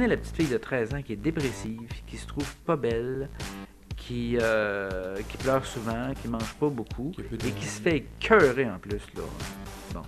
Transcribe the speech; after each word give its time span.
Prenez 0.00 0.14
la 0.14 0.16
petite 0.16 0.34
fille 0.34 0.48
de 0.48 0.56
13 0.56 0.94
ans 0.94 1.02
qui 1.02 1.12
est 1.12 1.16
dépressive, 1.16 1.86
qui 2.06 2.16
se 2.16 2.26
trouve 2.26 2.50
pas 2.64 2.76
belle, 2.76 3.28
qui, 3.98 4.38
euh, 4.40 5.14
qui 5.28 5.36
pleure 5.36 5.66
souvent, 5.66 6.14
qui 6.14 6.26
mange 6.26 6.54
pas 6.54 6.70
beaucoup 6.70 7.12
et 7.30 7.50
qui 7.50 7.66
se 7.66 7.82
fait 7.82 7.96
écœurer 7.98 8.64
en 8.64 8.78
plus. 8.78 9.02
Là. 9.14 9.22
Bon. 9.92 10.00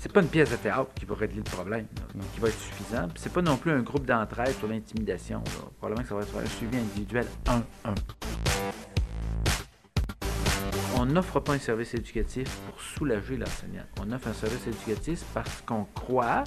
C'est 0.00 0.10
pas 0.10 0.22
une 0.22 0.26
pièce 0.26 0.50
de 0.50 0.56
théâtre 0.56 0.90
qui 0.98 1.04
va 1.04 1.14
régler 1.14 1.36
le 1.36 1.44
problème, 1.44 1.86
là, 1.96 2.24
qui 2.34 2.40
va 2.40 2.48
être 2.48 2.58
suffisant. 2.58 3.06
C'est 3.14 3.32
pas 3.32 3.42
non 3.42 3.56
plus 3.56 3.70
un 3.70 3.82
groupe 3.82 4.06
d'entraide 4.06 4.56
sur 4.58 4.66
l'intimidation. 4.66 5.40
Probablement 5.78 6.02
que 6.02 6.08
ça 6.08 6.14
va 6.16 6.22
être 6.22 6.38
un 6.38 6.46
suivi 6.46 6.76
individuel 6.76 7.26
1-1. 7.46 7.62
On 10.98 11.04
n'offre 11.04 11.40
pas 11.40 11.52
un 11.52 11.58
service 11.58 11.92
éducatif 11.92 12.48
pour 12.66 12.80
soulager 12.80 13.36
l'enseignant. 13.36 13.82
On 14.00 14.10
offre 14.12 14.28
un 14.28 14.32
service 14.32 14.66
éducatif 14.66 15.24
parce 15.34 15.60
qu'on 15.62 15.84
croit 15.94 16.42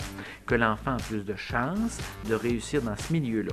que 0.48 0.56
l'enfant 0.56 0.96
a 0.96 0.98
plus 0.98 1.24
de 1.24 1.36
chances 1.36 2.00
de 2.28 2.34
réussir 2.34 2.82
dans 2.82 2.98
ce 2.98 3.14
milieu-là. 3.14 3.52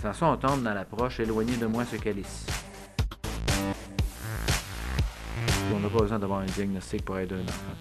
Sans 0.00 0.12
ça, 0.12 0.26
on 0.26 0.36
tombe 0.36 0.62
dans 0.62 0.72
l'approche 0.72 1.18
éloignée 1.18 1.56
de 1.56 1.66
moi 1.66 1.84
ce 1.84 1.96
calice. 1.96 2.46
On 5.74 5.80
n'a 5.80 5.88
pas 5.88 5.98
besoin 5.98 6.18
d'avoir 6.20 6.40
un 6.40 6.46
diagnostic 6.46 7.04
pour 7.04 7.18
aider 7.18 7.34
un 7.34 7.42
enfant. 7.42 7.74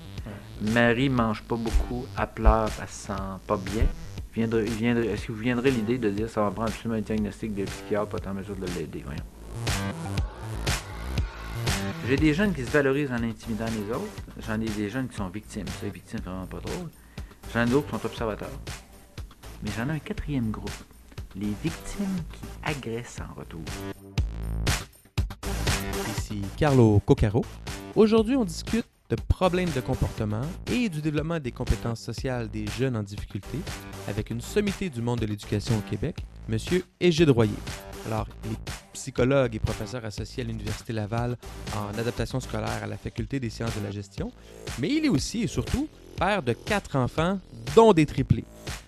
Marie 0.73 1.09
mange 1.09 1.43
pas 1.43 1.55
beaucoup, 1.55 2.07
elle 2.17 2.27
pleure, 2.33 2.69
elle 2.81 2.87
se 2.87 3.07
sent 3.07 3.13
pas 3.45 3.57
bien. 3.57 3.85
Est-ce 4.35 5.27
que 5.27 5.31
vous 5.31 5.39
viendrez 5.39 5.71
l'idée 5.71 5.97
de 5.97 6.09
dire 6.09 6.29
ça 6.29 6.41
va 6.41 6.51
prendre 6.51 6.69
absolument 6.69 6.97
un 6.97 7.01
diagnostic 7.01 7.53
de 7.53 7.63
psychiatre 7.65 8.07
pour 8.07 8.19
être 8.19 8.27
en 8.27 8.33
mesure 8.33 8.55
de 8.55 8.65
l'aider? 8.75 9.03
Voyons? 9.05 9.23
J'ai 12.07 12.15
des 12.15 12.33
jeunes 12.33 12.53
qui 12.53 12.63
se 12.63 12.71
valorisent 12.71 13.11
en 13.11 13.21
intimidant 13.21 13.65
les 13.65 13.93
autres. 13.93 14.23
J'en 14.47 14.61
ai 14.61 14.69
des 14.69 14.89
jeunes 14.89 15.09
qui 15.09 15.17
sont 15.17 15.27
victimes. 15.27 15.65
C'est 15.81 15.89
victimes, 15.89 16.19
c'est 16.23 16.29
vraiment 16.29 16.45
pas 16.45 16.61
drôle. 16.61 16.89
J'en 17.53 17.65
ai 17.65 17.69
d'autres 17.69 17.87
qui 17.87 17.99
sont 17.99 18.05
observateurs. 18.05 18.59
Mais 19.61 19.69
j'en 19.75 19.89
ai 19.89 19.97
un 19.97 19.99
quatrième 19.99 20.49
groupe. 20.49 20.71
Les 21.35 21.51
victimes 21.61 22.15
qui 22.31 22.47
agressent 22.63 23.19
en 23.19 23.37
retour. 23.37 23.59
Ici 26.17 26.41
Carlo 26.55 27.01
Coccaro. 27.05 27.43
Aujourd'hui, 27.93 28.37
on 28.37 28.45
discute 28.45 28.87
de 29.09 29.17
problèmes 29.27 29.71
de 29.75 29.81
comportement 29.81 30.41
et 30.71 30.87
du 30.87 31.01
développement 31.01 31.41
des 31.41 31.51
compétences 31.51 31.99
sociales 31.99 32.49
des 32.49 32.67
jeunes 32.79 32.95
en 32.95 33.03
difficulté 33.03 33.57
avec 34.07 34.29
une 34.29 34.39
sommité 34.39 34.89
du 34.89 35.01
monde 35.01 35.19
de 35.19 35.25
l'éducation 35.25 35.77
au 35.77 35.81
Québec, 35.81 36.15
Monsieur 36.47 36.85
Égide 37.01 37.31
Royer. 37.31 37.51
Alors, 38.07 38.27
il 38.45 38.53
est 38.53 38.57
psychologue 38.93 39.53
et 39.53 39.59
professeur 39.59 40.05
associé 40.05 40.41
à 40.41 40.45
l'Université 40.45 40.93
Laval 40.93 41.37
en 41.75 41.97
adaptation 41.99 42.39
scolaire 42.39 42.81
à 42.81 42.87
la 42.87 42.95
Faculté 42.95 43.37
des 43.41 43.49
sciences 43.49 43.75
de 43.75 43.83
la 43.83 43.91
gestion, 43.91 44.31
mais 44.79 44.87
il 44.87 45.03
est 45.03 45.09
aussi 45.09 45.43
et 45.43 45.47
surtout 45.47 45.89
père 46.15 46.41
de 46.41 46.53
quatre 46.53 46.95
enfants, 46.95 47.37
dont 47.75 47.91
des 47.91 48.05
triplés. 48.05 48.45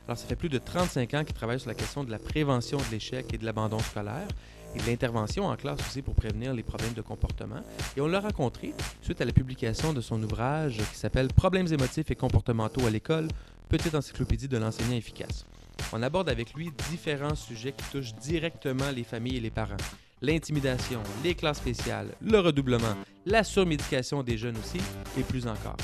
Alors, 0.07 0.17
ça 0.17 0.25
fait 0.25 0.37
plus 0.37 0.47
de 0.47 0.57
35 0.57 1.13
ans 1.15 1.23
qu'il 1.25 1.35
travaille 1.35 1.59
sur 1.59 1.67
la 1.67 1.75
question 1.75 2.05
de 2.05 2.11
la 2.11 2.17
prévention 2.17 2.77
de 2.77 2.91
l'échec 2.91 3.33
et 3.33 3.37
de 3.37 3.43
l'abandon 3.43 3.79
scolaire 3.79 4.27
et 4.73 4.79
de 4.79 4.85
l'intervention 4.85 5.47
en 5.47 5.55
classe 5.57 5.79
aussi 5.81 6.01
pour 6.01 6.15
prévenir 6.15 6.53
les 6.53 6.63
problèmes 6.63 6.93
de 6.93 7.01
comportement. 7.01 7.61
Et 7.97 8.01
on 8.01 8.07
l'a 8.07 8.21
rencontré 8.21 8.73
suite 9.01 9.19
à 9.19 9.25
la 9.25 9.33
publication 9.33 9.91
de 9.91 9.99
son 9.99 10.23
ouvrage 10.23 10.77
qui 10.77 10.97
s'appelle 10.97 11.27
Problèmes 11.27 11.67
émotifs 11.67 12.09
et 12.09 12.15
comportementaux 12.15 12.85
à 12.87 12.89
l'école, 12.89 13.27
petite 13.67 13.95
encyclopédie 13.95 14.47
de 14.47 14.57
l'enseignant 14.57 14.95
efficace. 14.95 15.45
On 15.93 16.03
aborde 16.03 16.29
avec 16.29 16.53
lui 16.53 16.71
différents 16.89 17.35
sujets 17.35 17.71
qui 17.71 17.85
touchent 17.91 18.13
directement 18.15 18.91
les 18.91 19.03
familles 19.03 19.37
et 19.37 19.41
les 19.41 19.49
parents. 19.49 19.77
L'intimidation, 20.21 21.01
les 21.23 21.33
classes 21.33 21.57
spéciales, 21.57 22.09
le 22.21 22.39
redoublement, 22.39 22.95
la 23.25 23.43
surmédication 23.43 24.21
des 24.21 24.37
jeunes 24.37 24.57
aussi, 24.57 24.79
et 25.17 25.23
plus 25.23 25.47
encore. 25.47 25.77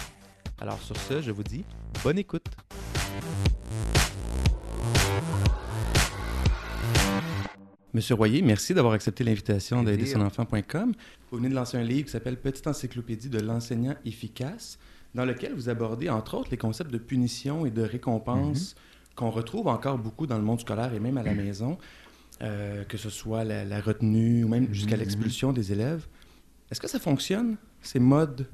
Alors 0.60 0.82
sur 0.82 0.98
ce, 0.98 1.22
je 1.22 1.32
vous 1.32 1.44
dis 1.44 1.64
bonne 2.04 2.18
écoute. 2.18 2.46
Monsieur 7.94 8.16
Royer, 8.16 8.42
merci 8.42 8.74
d'avoir 8.74 8.94
accepté 8.94 9.24
l'invitation 9.24 9.81
d'aider 9.81 10.06
son 10.06 10.19
enfant.com. 10.19 10.92
Vous 11.31 11.38
venez 11.38 11.48
de 11.48 11.56
lancer 11.56 11.78
un 11.78 11.84
livre 11.84 12.06
qui 12.06 12.12
s'appelle 12.12 12.38
Petite 12.38 12.68
encyclopédie 12.68 13.30
de 13.30 13.40
l'enseignant 13.40 13.96
efficace, 14.03 14.78
dans 15.14 15.24
lequel 15.24 15.53
vous 15.53 15.69
abordez 15.69 16.09
entre 16.09 16.36
autres 16.36 16.52
les 16.52 16.58
concepts 16.58 16.92
de 16.92 16.98
punition 16.98 17.66
et 17.66 17.72
de 17.72 17.81
récompense 17.81 18.75
qu'on 19.16 19.30
retrouve 19.30 19.68
encore 19.68 19.98
beaucoup 19.98 20.28
dans 20.28 20.38
le 20.38 20.44
monde 20.44 20.59
scolaire 20.59 20.94
et 20.94 21.00
même 21.00 21.18
à 21.18 21.24
la 21.24 21.34
maison, 21.34 21.78
euh, 22.42 22.84
que 22.84 22.98
ce 22.98 23.09
soit 23.09 23.44
la, 23.44 23.64
la 23.64 23.80
retenue 23.80 24.44
ou 24.44 24.48
même 24.50 24.74
jusqu'à 24.74 24.96
Mhm. 24.96 25.00
l'expulsion 25.02 25.53
des 25.53 25.72
élèves. 25.72 26.06
Est-ce 26.70 26.81
que 26.81 26.88
ça 26.88 27.00
fonctionne, 27.00 27.56
ces 27.81 28.00
modes 28.00 28.48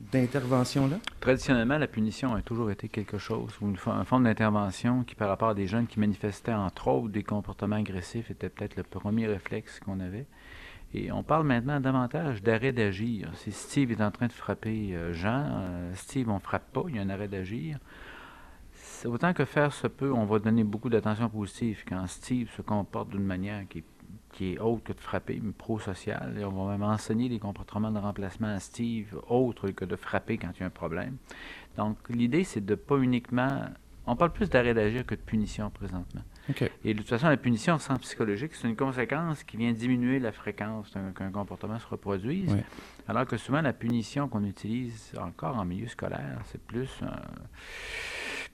d'intervention-là? 0.00 0.96
Traditionnellement, 1.20 1.76
la 1.76 1.86
punition 1.88 2.34
a 2.34 2.40
toujours 2.42 2.70
été 2.70 2.88
quelque 2.88 3.18
chose, 3.18 3.50
ou 3.60 3.66
une 3.68 3.76
forme 3.76 4.24
d'intervention 4.24 5.02
qui, 5.04 5.14
par 5.14 5.28
rapport 5.28 5.50
à 5.50 5.54
des 5.54 5.66
jeunes 5.66 5.86
qui 5.86 5.98
manifestaient 6.00 6.54
entre 6.54 6.88
autres 6.88 7.08
des 7.12 7.24
comportements 7.24 7.76
agressifs, 7.76 8.30
était 8.30 8.48
peut-être 8.48 8.76
le 8.76 8.84
premier 8.84 9.26
réflexe 9.26 9.80
qu'on 9.80 10.00
avait. 10.00 10.26
Et 10.94 11.12
on 11.12 11.22
parle 11.22 11.46
maintenant 11.46 11.80
davantage 11.80 12.42
d'arrêt 12.42 12.72
d'agir. 12.72 13.30
Si 13.34 13.52
Steve 13.52 13.90
est 13.90 14.00
en 14.00 14.10
train 14.10 14.26
de 14.28 14.32
frapper 14.32 14.94
euh, 14.94 15.12
Jean, 15.12 15.44
euh, 15.50 15.92
Steve, 15.94 16.30
on 16.30 16.36
ne 16.36 16.40
frappe 16.40 16.72
pas, 16.72 16.84
il 16.88 16.96
y 16.96 16.98
a 16.98 17.02
un 17.02 17.10
arrêt 17.10 17.28
d'agir. 17.28 17.78
Autant 19.06 19.32
que 19.32 19.44
faire 19.44 19.72
se 19.72 19.86
peut, 19.86 20.12
on 20.12 20.24
va 20.24 20.38
donner 20.38 20.64
beaucoup 20.64 20.88
d'attention 20.88 21.28
positive 21.28 21.84
quand 21.88 22.06
Steve 22.06 22.50
se 22.56 22.62
comporte 22.62 23.10
d'une 23.10 23.24
manière 23.24 23.66
qui 23.68 23.78
est, 23.78 23.84
qui 24.32 24.52
est 24.54 24.58
autre 24.58 24.82
que 24.84 24.92
de 24.92 25.00
frapper, 25.00 25.40
mais 25.42 25.52
pro-sociale. 25.52 26.36
Et 26.40 26.44
on 26.44 26.50
va 26.50 26.72
même 26.72 26.82
enseigner 26.82 27.28
des 27.28 27.38
comportements 27.38 27.90
de 27.90 27.98
remplacement 27.98 28.48
à 28.48 28.58
Steve 28.58 29.18
autres 29.28 29.70
que 29.70 29.84
de 29.84 29.96
frapper 29.96 30.38
quand 30.38 30.50
il 30.56 30.60
y 30.60 30.62
a 30.64 30.66
un 30.66 30.70
problème. 30.70 31.16
Donc, 31.76 31.96
l'idée, 32.08 32.44
c'est 32.44 32.64
de 32.64 32.74
pas 32.74 32.96
uniquement. 32.96 33.66
On 34.06 34.16
parle 34.16 34.32
plus 34.32 34.48
d'arrêt 34.48 34.74
d'agir 34.74 35.04
que 35.06 35.14
de 35.14 35.20
punition 35.20 35.70
présentement. 35.70 36.22
Et 36.82 36.94
de 36.94 36.98
toute 36.98 37.08
façon, 37.08 37.28
la 37.28 37.36
punition 37.36 37.74
en 37.74 37.78
sens 37.78 37.98
psychologique, 37.98 38.54
c'est 38.54 38.66
une 38.66 38.76
conséquence 38.76 39.44
qui 39.44 39.58
vient 39.58 39.72
diminuer 39.72 40.18
la 40.18 40.32
fréquence 40.32 40.90
qu'un 41.14 41.30
comportement 41.30 41.78
se 41.78 41.86
reproduise. 41.86 42.56
Alors 43.06 43.26
que 43.26 43.36
souvent, 43.36 43.60
la 43.60 43.74
punition 43.74 44.28
qu'on 44.28 44.44
utilise 44.44 45.12
encore 45.20 45.56
en 45.56 45.64
milieu 45.66 45.88
scolaire, 45.88 46.40
c'est 46.46 46.60
plus 46.62 46.88
euh, 47.02 47.06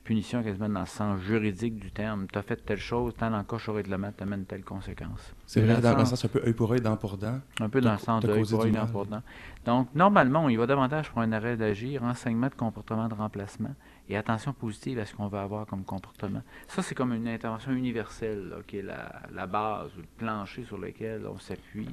punition 0.05 0.43
quasiment 0.43 0.69
dans 0.69 0.81
le 0.81 0.87
sens 0.87 1.19
juridique 1.21 1.79
du 1.79 1.91
terme. 1.91 2.27
Tu 2.31 2.39
as 2.39 2.43
fait 2.43 2.57
telle 2.57 2.79
chose, 2.79 3.15
tant 3.17 3.31
l'encoche 3.31 3.69
au 3.69 3.73
règlement 3.73 4.13
t'amène 4.13 4.45
telle 4.45 4.63
conséquence. 4.63 5.35
C'est 5.47 5.63
vrai, 5.63 5.81
dans 5.81 5.93
le 5.93 6.01
sens- 6.05 6.11
sens 6.11 6.25
un 6.27 6.29
peu 6.29 6.43
œil 6.47 6.53
pour 6.53 6.71
œil, 6.73 6.81
dent 6.81 6.97
pour 6.97 7.17
dent. 7.17 7.41
un 7.61 7.69
peu 7.69 7.81
dans 7.81 7.93
le 7.93 7.99
sens 7.99 8.23
de 8.23 8.29
pour 8.29 8.61
œil, 8.63 8.71
dent 8.73 8.87
pour 8.87 9.07
dent. 9.07 9.23
Donc, 9.65 9.89
normalement, 9.95 10.49
il 10.49 10.59
va 10.59 10.67
davantage 10.67 11.11
pour 11.11 11.21
un 11.23 11.33
arrêt 11.33 11.57
d'agir, 11.57 12.03
enseignement 12.05 12.49
de 12.49 12.55
comportement 12.55 13.09
de 13.09 13.15
remplacement 13.15 13.75
et 14.09 14.17
attention 14.17 14.53
positive 14.53 14.99
à 14.99 15.07
ce 15.07 15.15
qu'on 15.15 15.29
va 15.29 15.43
avoir 15.43 15.67
comme 15.67 15.85
comportement. 15.85 16.43
Ça, 16.69 16.83
c'est 16.83 16.95
comme 16.95 17.13
une 17.15 17.27
intervention 17.27 17.73
universelle, 17.73 18.49
là, 18.49 18.57
qui 18.67 18.79
est 18.79 18.83
la, 18.83 19.23
la 19.33 19.47
base, 19.47 19.91
le 19.97 20.05
plancher 20.19 20.65
sur 20.65 20.77
lequel 20.77 21.27
on 21.27 21.39
s'appuie 21.39 21.89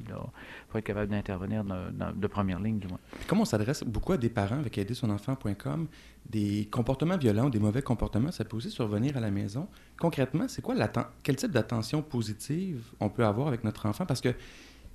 pour 0.68 0.80
être 0.80 0.86
capable 0.86 1.12
d'intervenir 1.12 1.64
de, 1.64 2.28
première 2.28 2.60
ligne, 2.60 2.80
du 2.80 2.88
moins. 2.88 3.00
Comme 3.28 3.40
on 3.40 3.46
s'adresse 3.46 3.84
beaucoup 3.84 4.14
à 4.14 4.18
des 4.18 4.30
parents 4.30 4.60
avec 4.60 4.78
aidersonenfant.com, 4.78 5.88
des 6.30 6.68
comportements 6.70 7.18
violents 7.18 7.46
ou 7.46 7.50
des 7.50 7.60
mauvais 7.60 7.82
comportements, 7.82 8.32
ça 8.32 8.44
peut 8.44 8.58
aussi 8.58 8.72
survenir 8.72 9.16
à 9.16 9.20
la 9.22 9.32
maison. 9.32 9.68
Concrètement, 10.00 10.48
c'est 10.48 10.62
quoi 10.62 10.76
quel 11.24 11.36
type 11.36 11.52
d'attention 11.52 12.02
positive 12.02 12.84
on 13.00 13.10
peut 13.10 13.26
avoir 13.26 13.48
avec 13.48 13.64
notre 13.64 13.86
enfant? 13.86 14.06
Parce 14.06 14.22
que 14.22 14.34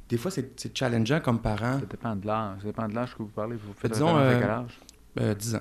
des 0.09 0.19
fois, 0.19 0.31
c'est 0.31 0.76
challengeant 0.76 1.21
comme 1.21 1.41
parent. 1.41 1.81
Ça 1.81 1.87
dépend 1.87 2.15
de 2.15 2.26
l'âge. 2.26 2.60
Ça 2.60 2.66
dépend 2.66 2.88
de 2.88 2.94
l'âge 2.94 3.15
que 3.15 3.22
vous 3.22 3.28
parlez. 3.28 3.56
Vous 3.56 3.72
faites 3.72 3.93
Disons, 3.93 4.16
à 4.16 4.21
euh, 4.21 4.41
quel 4.41 4.50
âge? 4.50 4.81
Euh, 5.21 5.34
10 5.34 5.55
ans. 5.56 5.60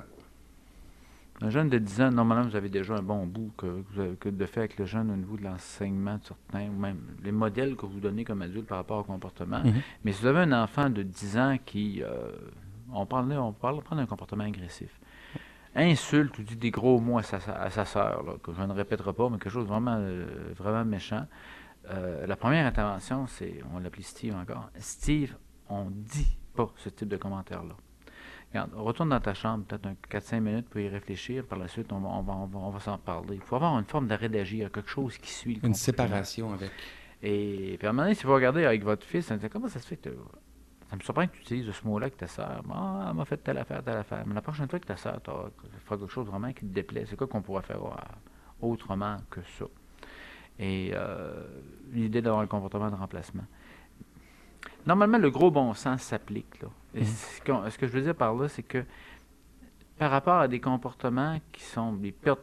Un 1.41 1.49
jeune 1.49 1.69
de 1.69 1.77
10 1.77 2.01
ans, 2.01 2.11
normalement, 2.11 2.47
vous 2.47 2.55
avez 2.55 2.69
déjà 2.69 2.95
un 2.95 3.01
bon 3.01 3.25
bout 3.25 3.51
que, 3.57 4.29
de 4.29 4.45
fait 4.45 4.61
avec 4.61 4.79
le 4.79 4.85
jeune 4.85 5.11
au 5.11 5.15
niveau 5.15 5.35
de 5.35 5.43
l'enseignement 5.43 6.17
de 6.17 6.23
certains, 6.23 6.69
ou 6.69 6.79
même 6.79 6.99
les 7.23 7.33
modèles 7.33 7.75
que 7.75 7.85
vous 7.85 7.99
donnez 7.99 8.23
comme 8.23 8.41
adulte 8.41 8.67
par 8.67 8.77
rapport 8.77 8.99
au 8.99 9.03
comportement. 9.03 9.59
Mhm. 9.59 9.73
Mais 10.05 10.13
si 10.13 10.21
vous 10.21 10.27
avez 10.27 10.39
un 10.39 10.63
enfant 10.63 10.89
de 10.89 11.03
10 11.03 11.37
ans 11.37 11.57
qui, 11.65 12.01
euh, 12.01 12.31
on 12.93 13.05
parle, 13.05 13.31
on 13.33 13.51
parle 13.51 13.81
prendre 13.81 14.01
un 14.01 14.05
comportement 14.05 14.45
agressif, 14.45 14.97
insulte 15.75 16.39
ou 16.39 16.43
dit 16.43 16.55
des 16.55 16.71
gros 16.71 17.01
mots 17.01 17.17
à 17.17 17.23
sa, 17.23 17.37
à 17.37 17.69
sa 17.69 17.83
sœur, 17.83 18.23
là, 18.23 18.33
que 18.41 18.53
je 18.53 18.61
ne 18.61 18.71
répéterai 18.71 19.11
pas, 19.11 19.29
mais 19.29 19.37
quelque 19.37 19.51
chose 19.51 19.65
de 19.65 19.69
vraiment, 19.69 19.97
euh, 19.99 20.53
vraiment 20.55 20.85
méchant, 20.85 21.27
euh, 21.89 22.25
la 22.25 22.35
première 22.35 22.65
intervention, 22.65 23.27
c'est, 23.27 23.61
on 23.73 23.79
l'appelle 23.79 24.03
Steve 24.03 24.35
encore, 24.35 24.69
Steve, 24.79 25.35
on 25.69 25.87
dit 25.91 26.37
pas 26.55 26.71
ce 26.77 26.89
type 26.89 27.09
de 27.09 27.17
commentaire-là. 27.17 27.75
Regarde, 28.55 28.73
retourne 28.73 29.09
dans 29.09 29.19
ta 29.19 29.33
chambre, 29.33 29.65
peut-être 29.65 29.85
un 29.85 29.95
4-5 30.09 30.39
minutes 30.39 30.69
pour 30.69 30.79
y 30.79 30.87
réfléchir. 30.87 31.43
Par 31.45 31.59
la 31.59 31.67
suite, 31.67 31.91
on 31.91 31.99
va, 31.99 32.07
on 32.07 32.21
va, 32.21 32.33
on 32.33 32.45
va, 32.45 32.59
on 32.59 32.69
va 32.69 32.79
s'en 32.79 32.97
parler. 32.97 33.35
Il 33.35 33.41
faut 33.41 33.57
avoir 33.57 33.77
une 33.77 33.83
forme 33.83 34.07
d'arrêt 34.07 34.29
d'agir, 34.29 34.71
quelque 34.71 34.89
chose 34.89 35.17
qui 35.17 35.29
suit 35.29 35.55
le 35.55 35.67
Une 35.67 35.73
séparation 35.73 36.53
avec. 36.53 36.71
Et 37.21 37.75
puis 37.77 37.85
à 37.85 37.89
un 37.89 37.93
moment 37.93 38.03
donné, 38.03 38.15
si 38.15 38.25
vous 38.25 38.33
regardez 38.33 38.63
avec 38.63 38.81
votre 38.85 39.05
fils, 39.05 39.29
dit, 39.29 39.49
comment 39.49 39.67
ça 39.67 39.81
se 39.81 39.87
fait 39.87 39.97
que 39.97 40.09
ça 40.89 40.95
me 40.95 41.01
surprend 41.01 41.27
que 41.27 41.33
tu 41.33 41.41
utilises 41.41 41.69
ce 41.69 41.85
mot-là 41.85 42.05
avec 42.05 42.15
ta 42.15 42.27
sœur. 42.27 42.61
Ah, 42.71 43.07
elle 43.09 43.15
m'a 43.17 43.25
fait 43.25 43.37
telle 43.37 43.57
affaire, 43.57 43.83
telle 43.83 43.97
affaire. 43.97 44.23
Mais 44.25 44.33
la 44.35 44.41
prochaine 44.41 44.69
fois 44.69 44.79
que 44.79 44.85
ta 44.85 44.95
sœur 44.95 45.19
t'as- 45.21 45.49
fera 45.83 45.97
quelque 45.97 46.11
chose 46.11 46.27
vraiment 46.27 46.53
qui 46.53 46.61
te 46.61 46.73
déplaît, 46.73 47.05
c'est 47.09 47.17
quoi 47.17 47.27
qu'on 47.27 47.41
pourrait 47.41 47.63
faire 47.63 47.83
euh, 47.83 47.95
autrement 48.61 49.17
que 49.29 49.41
ça? 49.59 49.65
Et 50.59 50.91
euh, 50.93 51.43
l'idée 51.91 52.21
d'avoir 52.21 52.41
un 52.41 52.47
comportement 52.47 52.89
de 52.89 52.95
remplacement. 52.95 53.43
Normalement, 54.85 55.17
le 55.17 55.29
gros 55.29 55.51
bon 55.51 55.73
sens 55.73 56.03
s'applique. 56.03 56.61
Là. 56.61 56.69
Et 56.95 57.01
Mhm. 57.01 57.05
ce, 57.69 57.77
que 57.77 57.87
je 57.87 57.91
veux 57.91 58.01
dire 58.01 58.15
par 58.15 58.33
là, 58.33 58.47
c'est 58.47 58.63
que 58.63 58.83
par 59.97 60.11
rapport 60.11 60.39
à 60.39 60.47
des 60.47 60.59
comportements 60.59 61.39
qui 61.51 61.63
sont 61.63 61.93
des 61.93 62.11
pertes, 62.11 62.41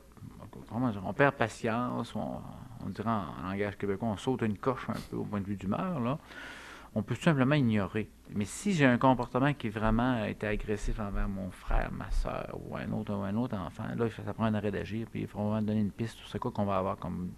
on 0.70 1.12
perd 1.12 1.34
patience, 1.34 2.14
on, 2.14 2.40
on 2.84 2.88
dirait 2.88 3.10
en 3.10 3.50
langage 3.50 3.76
québécois, 3.76 4.08
on 4.08 4.16
saute 4.16 4.42
une 4.42 4.58
coche 4.58 4.88
un 4.88 5.00
peu 5.10 5.16
au 5.16 5.24
point 5.24 5.40
de 5.40 5.46
vue 5.46 5.56
d'humeur, 5.56 6.00
là. 6.00 6.18
On 6.94 7.02
peut 7.02 7.14
tout 7.14 7.22
simplement 7.22 7.54
ignorer. 7.54 8.10
Mais 8.34 8.44
si 8.44 8.74
j'ai 8.74 8.84
un 8.84 8.98
comportement 8.98 9.54
qui 9.54 9.70
vraiment 9.70 10.24
été 10.24 10.46
agressif 10.46 11.00
envers 11.00 11.26
mon 11.26 11.50
frère, 11.50 11.90
ma 11.90 12.10
soeur 12.10 12.58
ou 12.66 12.76
un 12.76 12.90
autre 12.92 13.14
ou 13.14 13.22
un 13.22 13.34
autre 13.36 13.56
enfant, 13.56 13.84
là, 13.96 14.06
ça 14.10 14.34
prend 14.34 14.44
un 14.44 14.52
arrêt 14.54 14.70
d'agir, 14.70 15.06
puis 15.10 15.22
il 15.22 15.26
faut 15.26 15.38
vraiment 15.38 15.62
donner 15.62 15.80
une 15.80 15.90
piste 15.90 16.18
sur 16.18 16.28
ce 16.28 16.36
quoi 16.36 16.50
qu'on 16.50 16.66
va 16.66 16.76
avoir 16.76 16.98
comme 16.98 17.30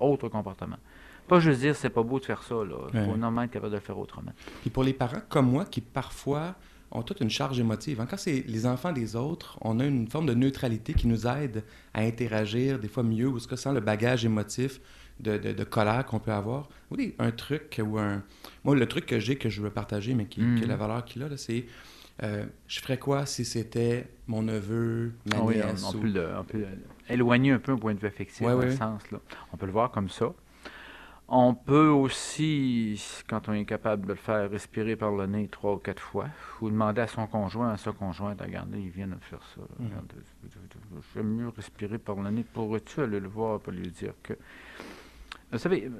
autre 0.00 0.28
comportement. 0.28 0.78
Pas 1.28 1.40
juste 1.40 1.60
dire 1.60 1.74
c'est 1.76 1.90
pas 1.90 2.02
beau 2.02 2.20
de 2.20 2.24
faire 2.24 2.42
ça, 2.42 2.54
là. 2.56 2.76
Il 2.94 3.00
faut 3.00 3.16
normalement 3.16 3.42
être 3.42 3.50
capable 3.50 3.72
de 3.72 3.76
le 3.78 3.82
faire 3.82 3.98
autrement. 3.98 4.32
Puis 4.60 4.70
pour 4.70 4.84
les 4.84 4.92
parents 4.92 5.20
comme 5.28 5.50
moi 5.50 5.64
qui 5.64 5.80
parfois 5.80 6.54
ont 6.92 7.02
toute 7.02 7.20
une 7.20 7.30
charge 7.30 7.58
émotive, 7.58 8.00
hein, 8.00 8.06
quand 8.08 8.16
c'est 8.16 8.44
les 8.46 8.64
enfants 8.64 8.92
des 8.92 9.16
autres, 9.16 9.58
on 9.60 9.80
a 9.80 9.84
une 9.84 10.06
forme 10.08 10.26
de 10.26 10.34
neutralité 10.34 10.94
qui 10.94 11.08
nous 11.08 11.26
aide 11.26 11.64
à 11.94 12.02
interagir 12.02 12.78
des 12.78 12.88
fois 12.88 13.02
mieux, 13.02 13.26
ou 13.28 13.38
ce 13.40 13.48
que 13.48 13.56
sans 13.56 13.72
le 13.72 13.80
bagage 13.80 14.24
émotif 14.24 14.80
de, 15.18 15.36
de- 15.36 15.52
de 15.52 15.64
colère 15.64 16.04
qu'on 16.06 16.20
peut 16.20 16.30
avoir. 16.32 16.68
Oui, 16.92 17.14
un 17.18 17.32
truc 17.32 17.80
ou 17.84 17.98
un... 17.98 18.22
Moi, 18.64 18.76
le 18.76 18.86
truc 18.86 19.04
que 19.06 19.18
j'ai 19.18 19.36
que 19.36 19.48
je 19.48 19.60
veux 19.62 19.70
partager, 19.70 20.14
mais 20.14 20.26
qui, 20.26 20.40
Mhm. 20.42 20.58
qui 20.58 20.64
a 20.64 20.66
la 20.68 20.76
valeur 20.76 21.04
qu'il 21.04 21.22
a, 21.24 21.28
là, 21.28 21.36
c'est... 21.36 21.64
euh, 22.22 22.44
je 22.68 22.80
ferais 22.80 22.98
quoi 22.98 23.26
si 23.26 23.44
c'était 23.44 24.08
mon 24.28 24.42
neveu, 24.42 25.12
ma 25.28 25.36
Ah 25.38 25.42
oui, 25.42 25.56
nièce 25.56 25.82
on, 25.84 25.88
on 25.88 25.94
ou- 25.98 26.00
peut 26.02 26.08
le- 26.08 26.28
on 26.38 26.44
peut 26.44 26.58
le- 26.58 26.68
éloigner 27.08 27.50
un 27.50 27.58
peu 27.58 27.72
un 27.72 27.76
point 27.78 27.94
de 27.94 27.98
vue 27.98 28.06
affectif 28.06 28.42
Ouais, 28.46 28.52
dans 28.52 28.58
ouais. 28.58 28.66
le 28.66 28.72
sens. 28.76 29.10
Là. 29.10 29.18
On 29.52 29.56
peut 29.56 29.66
le 29.66 29.72
voir 29.72 29.90
comme 29.90 30.08
ça. 30.08 30.32
On 31.28 31.54
peut 31.54 31.88
aussi, 31.88 33.02
quand 33.28 33.48
on 33.48 33.52
est 33.52 33.64
capable 33.64 34.02
de 34.04 34.12
le 34.12 34.14
faire, 34.14 34.48
respirer 34.48 34.94
par 34.94 35.10
le 35.10 35.26
nez 35.26 35.48
trois 35.48 35.72
ou 35.74 35.78
quatre 35.78 36.00
fois, 36.02 36.26
ou 36.60 36.70
demander 36.70 37.00
à 37.00 37.08
son 37.08 37.26
conjoint, 37.26 37.70
à 37.72 37.76
sa 37.76 37.90
conjointe, 37.90 38.40
regardez, 38.40 38.78
il 38.80 38.90
vient 38.90 39.08
de 39.08 39.16
faire 39.20 39.42
ça. 39.56 39.60
Mhm. 39.80 39.90
J'aime 41.14 41.34
mieux 41.34 41.48
respirer 41.48 41.98
par 41.98 42.14
le 42.16 42.30
nez. 42.30 42.44
Pourrais-tu 42.44 43.00
aller 43.00 43.18
le 43.18 43.28
voir 43.28 43.58
pour 43.58 43.72
lui 43.72 43.88
dire 43.90 44.12
que. 44.22 44.34
Vous 45.50 45.58
savez, 45.58 45.90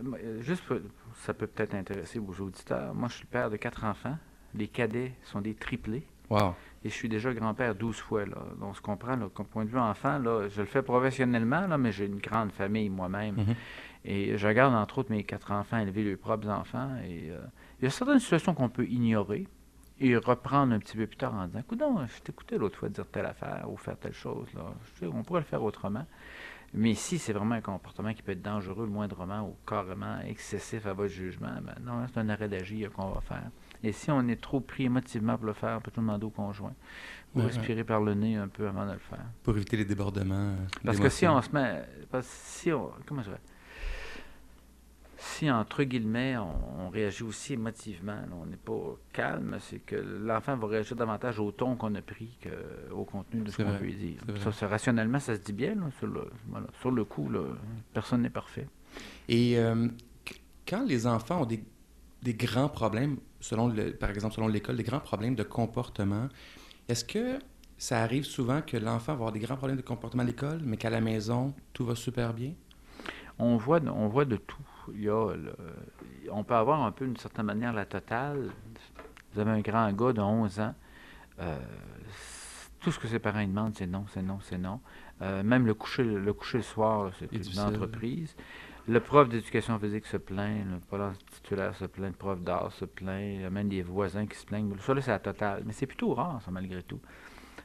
juste, 0.40 0.62
pour- 0.64 0.78
ça 1.16 1.34
peut 1.34 1.46
peut-être 1.48 1.74
intéresser 1.74 2.18
vos 2.20 2.34
auditeurs. 2.44 2.94
Moi, 2.94 3.08
je 3.08 3.14
suis 3.14 3.24
le 3.24 3.28
père 3.30 3.50
de 3.50 3.56
quatre 3.56 3.84
enfants. 3.84 4.16
Les 4.54 4.68
cadets 4.68 5.12
sont 5.24 5.40
des 5.40 5.54
triplés. 5.54 6.06
Wow. 6.30 6.54
Et 6.84 6.88
je 6.88 6.94
suis 6.94 7.08
déjà 7.08 7.32
grand-père 7.32 7.74
12 7.74 7.98
fois. 7.98 8.26
Là. 8.26 8.36
Donc, 8.60 8.70
on 8.70 8.74
se 8.74 8.80
comprend, 8.80 9.14
là, 9.16 9.28
comme 9.32 9.46
point 9.46 9.64
de 9.64 9.70
vue 9.70 9.78
enfant, 9.78 10.18
là, 10.18 10.48
je 10.48 10.60
le 10.60 10.66
fais 10.66 10.82
professionnellement, 10.82 11.66
là, 11.66 11.78
mais 11.78 11.92
j'ai 11.92 12.06
une 12.06 12.18
grande 12.18 12.50
famille 12.52 12.88
moi-même. 12.90 13.36
Mhm. 13.36 13.54
Et 14.06 14.38
je 14.38 14.46
regarde, 14.46 14.72
entre 14.74 14.98
autres, 14.98 15.10
mes 15.10 15.24
quatre 15.24 15.50
enfants 15.50 15.78
élever 15.78 16.04
leurs 16.04 16.18
propres 16.18 16.48
enfants. 16.48 16.90
Et 17.04 17.30
euh, 17.30 17.40
il 17.80 17.84
y 17.84 17.88
a 17.88 17.90
certaines 17.90 18.20
situations 18.20 18.54
qu'on 18.54 18.68
peut 18.68 18.86
ignorer 18.86 19.48
et 19.98 20.16
reprendre 20.16 20.72
un 20.74 20.78
petit 20.78 20.96
peu 20.96 21.06
plus 21.06 21.16
tard 21.16 21.34
en 21.34 21.46
disant 21.46 21.62
Coudon, 21.66 22.06
je 22.06 22.22
t'écoutais 22.22 22.56
l'autre 22.56 22.78
fois 22.78 22.88
dire 22.88 23.06
telle 23.06 23.26
affaire 23.26 23.66
ou 23.68 23.76
faire 23.76 23.98
telle 23.98 24.12
chose. 24.12 24.46
Là. 24.54 24.62
Je 25.00 25.06
on 25.06 25.22
pourrait 25.24 25.40
le 25.40 25.46
faire 25.46 25.62
autrement. 25.62 26.06
Mais 26.74 26.94
si 26.94 27.18
c'est 27.18 27.32
vraiment 27.32 27.54
un 27.54 27.60
comportement 27.60 28.12
qui 28.12 28.22
peut 28.22 28.32
être 28.32 28.42
dangereux 28.42 28.84
le 28.84 28.90
moindrement 28.92 29.48
ou 29.48 29.56
carrément 29.66 30.18
excessif 30.20 30.84
à 30.86 30.92
votre 30.92 31.12
jugement, 31.12 31.52
ben 31.62 31.74
non, 31.82 32.06
c'est 32.12 32.20
un 32.20 32.28
arrêt 32.28 32.48
d'agir 32.48 32.92
qu'on 32.92 33.10
va 33.10 33.20
faire. 33.20 33.50
Et 33.82 33.92
si 33.92 34.10
on 34.10 34.26
est 34.28 34.40
trop 34.40 34.60
pris 34.60 34.84
émotivement 34.84 35.36
pour 35.36 35.46
le 35.46 35.52
faire, 35.52 35.78
on 35.78 35.80
peut 35.80 35.90
tout 35.90 36.00
demander 36.00 36.26
au 36.26 36.30
conjoint. 36.30 36.74
Ou 37.34 37.40
respirer 37.40 37.84
par 37.84 38.00
le 38.00 38.14
nez 38.14 38.36
un 38.36 38.48
peu 38.48 38.66
avant 38.66 38.86
de 38.86 38.92
le 38.92 38.98
faire. 38.98 39.24
Pour 39.42 39.56
éviter 39.56 39.76
les 39.76 39.84
débordements. 39.84 40.34
euh, 40.34 40.56
Parce 40.84 40.98
que 40.98 41.08
si 41.08 41.26
on 41.26 41.40
se 41.40 41.50
met. 41.50 41.82
Parce 42.10 42.26
que 42.26 42.32
si 42.34 42.72
on. 42.72 42.90
Comment 43.06 43.22
je 43.22 43.28
dirais 43.28 43.40
Si, 45.34 45.50
entre 45.50 45.82
guillemets, 45.82 46.36
on, 46.38 46.86
on 46.86 46.88
réagit 46.88 47.22
aussi 47.24 47.54
émotivement, 47.54 48.14
là, 48.14 48.28
on 48.40 48.46
n'est 48.46 48.56
pas 48.56 48.96
calme, 49.12 49.58
c'est 49.60 49.80
que 49.80 49.96
l'enfant 49.96 50.56
va 50.56 50.66
réagir 50.68 50.96
davantage 50.96 51.38
au 51.40 51.50
ton 51.52 51.76
qu'on 51.76 51.94
a 51.94 52.00
pris 52.00 52.38
qu'au 52.42 53.04
contenu 53.04 53.42
de 53.42 53.50
ce 53.50 53.56
qu'on 53.58 53.76
lui 53.78 54.16
vrai. 54.28 54.52
Ça, 54.52 54.66
rationnellement, 54.68 55.18
ça 55.18 55.34
se 55.34 55.40
dit 55.40 55.52
bien. 55.52 55.74
là, 55.74 55.90
sur, 55.98 56.06
le, 56.06 56.30
voilà. 56.48 56.66
sur 56.80 56.90
le 56.90 57.04
coup, 57.04 57.28
là, 57.28 57.40
personne 57.92 58.22
n'est 58.22 58.30
parfait. 58.30 58.66
Et 59.28 59.58
euh, 59.58 59.88
qu- 60.24 60.36
quand 60.66 60.84
les 60.86 61.06
enfants 61.06 61.42
ont 61.42 61.46
des, 61.46 61.62
des 62.22 62.34
grands 62.34 62.68
problèmes, 62.68 63.18
selon 63.40 63.68
le, 63.68 63.92
par 63.92 64.10
exemple 64.10 64.34
selon 64.34 64.48
l'école, 64.48 64.76
des 64.76 64.84
grands 64.84 65.00
problèmes 65.00 65.34
de 65.34 65.42
comportement, 65.42 66.28
est-ce 66.88 67.04
que 67.04 67.38
ça 67.76 68.02
arrive 68.02 68.24
souvent 68.24 68.62
que 68.62 68.76
l'enfant 68.76 69.12
va 69.12 69.14
avoir 69.14 69.32
des 69.32 69.40
grands 69.40 69.56
problèmes 69.56 69.76
de 69.76 69.82
comportement 69.82 70.22
à 70.22 70.26
l'école, 70.26 70.60
mais 70.64 70.76
qu'à 70.78 70.88
la 70.90 71.00
maison, 71.00 71.52
tout 71.74 71.84
va 71.84 71.94
super 71.94 72.32
bien? 72.32 72.54
On 73.38 73.56
voit, 73.58 73.80
on 73.84 74.08
voit 74.08 74.24
de 74.24 74.36
tout. 74.36 74.62
Il 74.94 75.02
y 75.02 75.08
a 75.08 75.34
le- 75.34 75.54
on 76.30 76.44
peut 76.44 76.54
avoir 76.54 76.82
un 76.82 76.92
peu, 76.92 77.06
d'une 77.06 77.16
certaine 77.16 77.46
manière, 77.46 77.72
la 77.72 77.84
totale. 77.86 78.50
Vous 79.32 79.40
avez 79.40 79.50
un 79.50 79.60
grand 79.60 79.90
gars 79.92 80.12
de 80.12 80.20
11 80.20 80.60
ans. 80.60 80.74
euh, 81.40 81.58
tout 82.80 82.92
ce 82.92 82.98
que 82.98 83.08
ses 83.08 83.18
parents 83.18 83.44
demandent, 83.44 83.74
c'est 83.74 83.86
non, 83.86 84.04
c'est 84.12 84.22
non, 84.22 84.38
c'est 84.42 84.58
non. 84.58 84.80
Euh, 85.20 85.42
même 85.42 85.66
le 85.66 85.74
coucher, 85.74 86.04
le 86.04 86.32
coucher 86.32 86.58
le 86.58 86.62
soir, 86.62 87.10
c'est 87.18 87.26
une 87.48 87.52
entreprise. 87.74 88.36
Le 88.88 89.00
prof 89.00 89.28
d'éducation 89.28 89.78
physique 89.78 90.06
se 90.06 90.16
plaint, 90.16 90.64
le 90.70 90.78
prof 90.78 91.12
titulaire 91.32 91.74
se 91.74 91.86
plaint, 91.86 92.12
le 92.12 92.16
prof 92.16 92.40
d'art 92.40 92.70
se 92.72 92.84
plaint, 92.84 93.20
il 93.34 93.40
y 93.40 93.44
a 93.44 93.50
même 93.50 93.68
des 93.68 93.82
voisins 93.82 94.26
qui 94.26 94.36
se 94.38 94.46
plaignent. 94.46 94.72
Ça, 94.78 94.94
là, 94.94 95.00
c'est 95.00 95.10
la 95.10 95.18
totale. 95.18 95.62
Mais 95.66 95.72
c'est 95.72 95.86
plutôt 95.86 96.14
rare, 96.14 96.40
ça, 96.44 96.50
malgré 96.52 96.82
tout. 96.84 97.00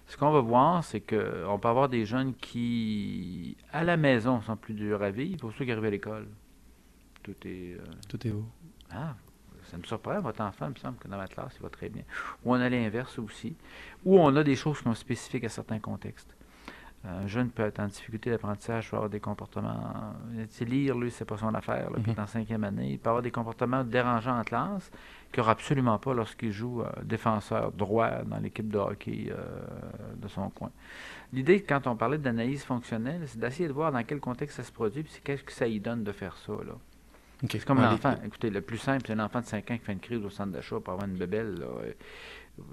Ce 0.07 0.17
qu'on 0.17 0.31
va 0.31 0.39
voir, 0.41 0.83
c'est 0.83 1.01
qu'on 1.01 1.59
peut 1.59 1.67
avoir 1.69 1.87
des 1.87 2.05
jeunes 2.05 2.33
qui, 2.33 3.55
à 3.71 3.83
la 3.83 3.97
maison, 3.97 4.41
sont 4.41 4.55
plus 4.57 4.73
durs 4.73 5.03
à 5.03 5.11
vivre 5.11 5.39
pour 5.39 5.53
ceux 5.53 5.63
qui 5.65 5.71
arrivent 5.71 5.85
à 5.85 5.89
l'école. 5.91 6.27
Tout 7.23 7.35
est. 7.45 7.73
euh, 7.73 7.83
Tout 8.09 8.27
est 8.27 8.31
beau. 8.31 8.45
ah, 8.91 9.15
ça 9.69 9.77
me 9.77 9.83
surprend, 9.83 10.19
votre 10.19 10.41
enfant, 10.41 10.65
il 10.67 10.71
me 10.71 10.75
semble 10.75 10.97
que 10.97 11.07
dans 11.07 11.17
ma 11.17 11.27
classe, 11.27 11.53
il 11.59 11.61
va 11.63 11.69
très 11.69 11.87
bien. 11.89 12.03
Ou 12.43 12.51
on 12.53 12.59
a 12.59 12.67
l'inverse 12.69 13.17
aussi. 13.19 13.55
Ou 14.05 14.19
on 14.19 14.35
a 14.35 14.43
des 14.43 14.55
choses 14.55 14.79
qui 14.79 14.83
sont 14.85 14.93
spécifiques 14.95 15.43
à 15.43 15.49
certains 15.49 15.79
contextes. 15.79 16.35
Un 17.03 17.25
jeune 17.25 17.49
peut 17.49 17.63
être 17.63 17.79
en 17.79 17.87
difficulté 17.87 18.29
d'apprentissage, 18.29 18.89
peut 18.91 18.95
avoir 18.95 19.09
des 19.09 19.19
comportements. 19.19 20.13
euh, 20.35 20.65
lire, 20.65 20.95
lui, 20.95 21.09
c'est 21.09 21.25
pas 21.25 21.37
son 21.37 21.53
affaire. 21.55 21.89
Là, 21.89 21.97
puis 22.03 22.13
en 22.15 22.27
cinquième 22.27 22.63
année. 22.63 22.91
Il 22.91 22.99
peut 22.99 23.09
avoir 23.09 23.23
des 23.23 23.31
comportements 23.31 23.83
dérangeants 23.83 24.37
en 24.39 24.43
classe 24.43 24.91
qu'il 25.31 25.39
n'aura 25.41 25.53
absolument 25.53 25.97
pas 25.97 26.13
lorsqu'il 26.13 26.51
joue 26.51 26.81
euh, 26.83 26.91
défenseur 27.03 27.71
droit 27.71 28.21
dans 28.23 28.37
l'équipe 28.37 28.69
de 28.69 28.77
hockey 28.77 29.29
euh, 29.31 29.61
de 30.15 30.27
son 30.27 30.49
coin. 30.51 30.69
L'idée, 31.33 31.63
quand 31.63 31.87
on 31.87 31.95
parlait 31.95 32.19
d'analyse 32.19 32.63
fonctionnelle, 32.63 33.23
c'est 33.25 33.39
d'essayer 33.39 33.67
de 33.67 33.73
voir 33.73 33.91
dans 33.91 34.03
quel 34.03 34.19
contexte 34.19 34.57
ça 34.57 34.63
se 34.63 34.71
produit, 34.71 35.01
puis 35.01 35.11
c'est 35.15 35.23
qu'est-ce 35.23 35.43
que 35.43 35.53
ça 35.53 35.65
y 35.65 35.79
donne 35.79 36.03
de 36.03 36.11
faire 36.11 36.35
ça. 36.37 36.51
Là. 36.53 36.73
OK. 37.43 37.49
C'est 37.53 37.65
comme 37.65 37.79
Ouais, 37.79 37.85
l'enfant. 37.85 38.15
les- 38.21 38.27
Écoutez, 38.27 38.49
le 38.49 38.61
plus 38.61 38.77
simple, 38.77 39.03
c'est 39.07 39.13
un 39.13 39.19
enfant 39.19 39.41
de 39.41 39.45
5 39.45 39.69
ans 39.71 39.77
qui 39.77 39.83
fait 39.83 39.93
une 39.93 39.99
crise 39.99 40.23
au 40.23 40.29
centre 40.29 40.51
d'achat 40.51 40.79
pour 40.79 40.93
avoir 40.93 41.07
une 41.07 41.17
bébelle. 41.17 41.55
là. 41.55 41.67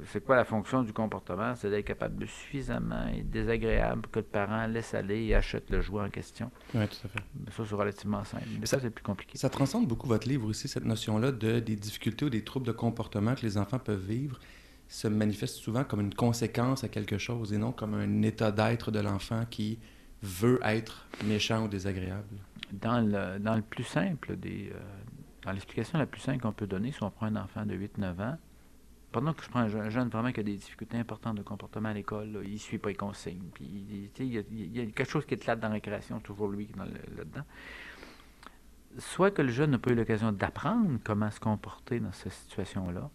C'est 0.06 0.22
quoi 0.22 0.36
la 0.36 0.44
fonction 0.44 0.82
du 0.82 0.92
comportement? 0.92 1.54
C'est 1.54 1.70
d'être 1.70 1.86
capable 1.86 2.16
de 2.18 2.26
suffisamment 2.26 3.06
être 3.08 3.30
désagréable 3.30 4.02
pour 4.02 4.10
que 4.12 4.18
le 4.18 4.24
parent 4.24 4.66
laisse 4.66 4.92
aller 4.92 5.24
et 5.26 5.34
achète 5.34 5.70
le 5.70 5.80
jouet 5.80 6.02
en 6.02 6.10
question. 6.10 6.50
Ouais, 6.74 6.86
tout 6.88 6.96
à 7.04 7.08
fait. 7.08 7.20
Mais 7.46 7.50
ça, 7.52 7.62
c'est 7.66 7.74
relativement 7.74 8.24
simple. 8.24 8.44
Mais 8.60 8.66
Ça- 8.66 8.76
ça, 8.76 8.82
c'est 8.82 8.90
plus 8.90 9.04
compliqué. 9.04 9.38
Ça 9.38 9.48
transcende 9.48 9.86
beaucoup 9.86 10.08
votre 10.08 10.28
livre 10.28 10.46
aussi, 10.48 10.68
cette 10.68 10.84
notion-là 10.84 11.32
de, 11.32 11.60
des 11.60 11.76
difficultés 11.76 12.24
ou 12.26 12.30
des 12.30 12.42
troubles 12.44 12.66
de 12.66 12.72
comportement 12.72 13.34
que 13.34 13.42
les 13.42 13.56
enfants 13.56 13.78
peuvent 13.78 14.04
vivre 14.04 14.38
se 14.88 15.06
manifeste 15.08 15.56
souvent 15.56 15.84
comme 15.84 16.00
une 16.00 16.14
conséquence 16.14 16.82
à 16.82 16.88
quelque 16.88 17.16
chose 17.18 17.52
et 17.52 17.58
non 17.58 17.72
comme 17.72 17.94
un 17.94 18.22
état 18.22 18.50
d'être 18.50 18.90
de 18.90 19.00
l'enfant 19.00 19.44
qui 19.48 19.78
veut 20.22 20.58
être 20.64 21.06
méchant 21.24 21.64
ou 21.64 21.68
désagréable. 21.68 22.36
Dans 22.72 23.00
le, 23.00 23.38
dans 23.38 23.54
le 23.56 23.62
plus 23.62 23.84
simple 23.84 24.36
des. 24.36 24.70
euh, 24.74 24.78
dans 25.44 25.52
l'explication 25.52 25.98
la 25.98 26.06
plus 26.06 26.20
simple 26.20 26.40
qu'on 26.40 26.52
peut 26.52 26.66
donner, 26.66 26.92
si 26.92 27.02
on 27.02 27.10
prend 27.10 27.26
un 27.26 27.36
enfant 27.36 27.64
de 27.64 27.74
8-9 27.74 28.20
ans, 28.20 28.36
pendant 29.12 29.32
que 29.32 29.42
je 29.42 29.48
prends 29.48 29.60
un 29.60 29.68
jeune, 29.68 29.80
un 29.82 29.88
jeune 29.90 30.08
vraiment 30.08 30.32
qui 30.32 30.40
a 30.40 30.42
des 30.42 30.56
difficultés 30.56 30.98
importantes 30.98 31.36
de 31.36 31.42
comportement 31.42 31.88
à 31.88 31.94
l'école, 31.94 32.42
il 32.44 32.52
ne 32.52 32.58
suit 32.58 32.76
pas 32.78 32.90
les 32.90 32.94
consignes, 32.94 33.48
puis 33.54 33.64
il, 34.18 34.34
y, 34.34 34.38
a, 34.80 34.86
quelque 34.86 35.04
chose 35.10 35.24
qui 35.24 35.34
est 35.34 35.46
là 35.46 35.56
dans 35.56 35.68
la 35.68 35.74
récréation, 35.74 36.20
toujours 36.20 36.48
lui 36.48 36.66
dans 36.76 36.84
le- 36.84 37.16
là-dedans. 37.16 37.44
Soit 38.98 39.30
que 39.30 39.42
le 39.42 39.48
jeune 39.50 39.70
n'a 39.70 39.78
pas 39.78 39.92
eu 39.92 39.94
l'occasion 39.94 40.32
d'apprendre 40.32 40.98
comment 41.04 41.30
se 41.30 41.40
comporter 41.40 42.00
dans 42.00 42.12
cette 42.12 42.32
situation-là, 42.32 43.08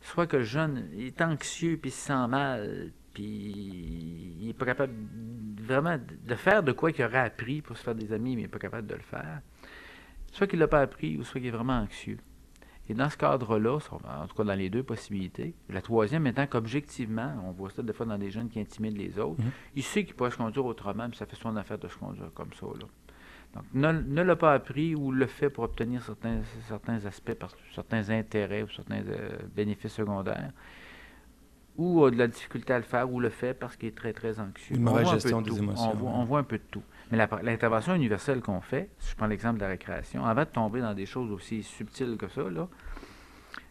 soit 0.00 0.26
que 0.26 0.38
le 0.38 0.44
jeune 0.44 0.88
est 0.96 1.20
anxieux, 1.20 1.78
puis 1.80 1.90
se 1.90 2.06
sent 2.06 2.26
mal, 2.26 2.90
puis 3.20 4.36
il 4.40 4.46
n'est 4.46 4.54
pas 4.54 4.64
capable 4.66 4.92
vraiment 5.62 5.98
de 5.98 6.34
faire 6.34 6.62
de 6.62 6.72
quoi 6.72 6.90
qu'il 6.92 7.04
aurait 7.04 7.18
appris 7.18 7.60
pour 7.62 7.76
se 7.76 7.82
faire 7.84 7.94
des 7.94 8.12
amis, 8.12 8.34
mais 8.34 8.42
il 8.42 8.44
n'est 8.44 8.48
pas 8.48 8.58
capable 8.58 8.86
de 8.86 8.94
le 8.94 9.02
faire. 9.02 9.40
Soit 10.32 10.46
qu'il 10.46 10.58
ne 10.58 10.64
l'a 10.64 10.68
pas 10.68 10.80
appris, 10.80 11.16
ou 11.18 11.22
soit 11.24 11.40
qu'il 11.40 11.48
est 11.48 11.52
vraiment 11.52 11.78
anxieux. 11.78 12.18
Et 12.88 12.94
dans 12.94 13.08
ce 13.08 13.16
cadre-là, 13.16 13.74
en 13.76 14.26
tout 14.26 14.34
cas 14.34 14.44
dans 14.44 14.54
les 14.54 14.68
deux 14.70 14.82
possibilités, 14.82 15.54
la 15.68 15.80
troisième 15.80 16.26
étant 16.26 16.46
qu'objectivement, 16.46 17.34
on 17.46 17.52
voit 17.52 17.70
ça 17.70 17.82
des 17.82 17.92
fois 17.92 18.06
dans 18.06 18.18
des 18.18 18.30
jeunes 18.30 18.48
qui 18.48 18.58
intimident 18.58 18.98
les 18.98 19.18
autres, 19.18 19.40
Mhm. 19.42 19.50
il 19.76 19.82
sait 19.84 20.04
qu'il 20.04 20.14
pourrait 20.14 20.32
se 20.32 20.36
conduire 20.38 20.64
autrement, 20.64 21.08
puis 21.08 21.18
ça 21.18 21.26
fait 21.26 21.36
son 21.36 21.54
affaire 21.56 21.78
de 21.78 21.86
se 21.88 21.96
conduire 21.96 22.32
comme 22.34 22.52
ça. 22.54 22.66
Là. 22.66 22.86
Donc, 23.54 23.64
ne, 23.74 23.92
ne 23.92 24.22
l'a 24.22 24.36
pas 24.36 24.54
appris 24.54 24.94
ou 24.94 25.12
le 25.12 25.26
fait 25.26 25.50
pour 25.50 25.64
obtenir 25.64 26.02
certains, 26.02 26.40
certains 26.68 27.04
aspects, 27.06 27.36
certains 27.74 28.10
intérêts 28.10 28.62
ou 28.62 28.68
certains 28.70 29.02
euh, 29.06 29.36
bénéfices 29.54 29.92
secondaires, 29.92 30.52
ou 31.80 32.04
a 32.04 32.10
de 32.10 32.16
la 32.16 32.28
difficulté 32.28 32.72
à 32.74 32.78
le 32.78 32.84
faire, 32.84 33.10
ou 33.10 33.20
le 33.20 33.30
fait 33.30 33.54
parce 33.54 33.76
qu'il 33.76 33.88
est 33.88 33.96
très, 33.96 34.12
très 34.12 34.38
anxieux. 34.38 34.76
Une 34.76 34.86
On 34.86 34.90
mauvaise 34.92 35.04
voit 35.04 35.12
un 35.12 35.16
peu 35.16 35.20
gestion 35.20 35.40
de 35.40 35.44
des 35.44 35.50
tout. 35.56 35.62
émotions, 35.62 35.90
On 35.92 35.96
voit, 35.96 36.10
ouais. 36.10 36.16
on 36.18 36.24
voit 36.24 36.38
un 36.40 36.42
peu 36.44 36.58
de 36.58 36.62
tout. 36.70 36.82
Mais 37.10 37.18
l'intervention 37.42 37.94
universelle 37.94 38.40
qu'on 38.40 38.60
fait, 38.60 38.90
si 38.98 39.10
je 39.12 39.16
prends 39.16 39.26
l'exemple 39.26 39.56
de 39.56 39.62
la 39.62 39.68
récréation, 39.68 40.24
avant 40.24 40.42
de 40.42 40.48
tomber 40.48 40.80
dans 40.80 40.94
des 40.94 41.06
choses 41.06 41.30
aussi 41.32 41.62
subtiles 41.62 42.16
que 42.18 42.28
ça, 42.28 42.42
là, 42.50 42.68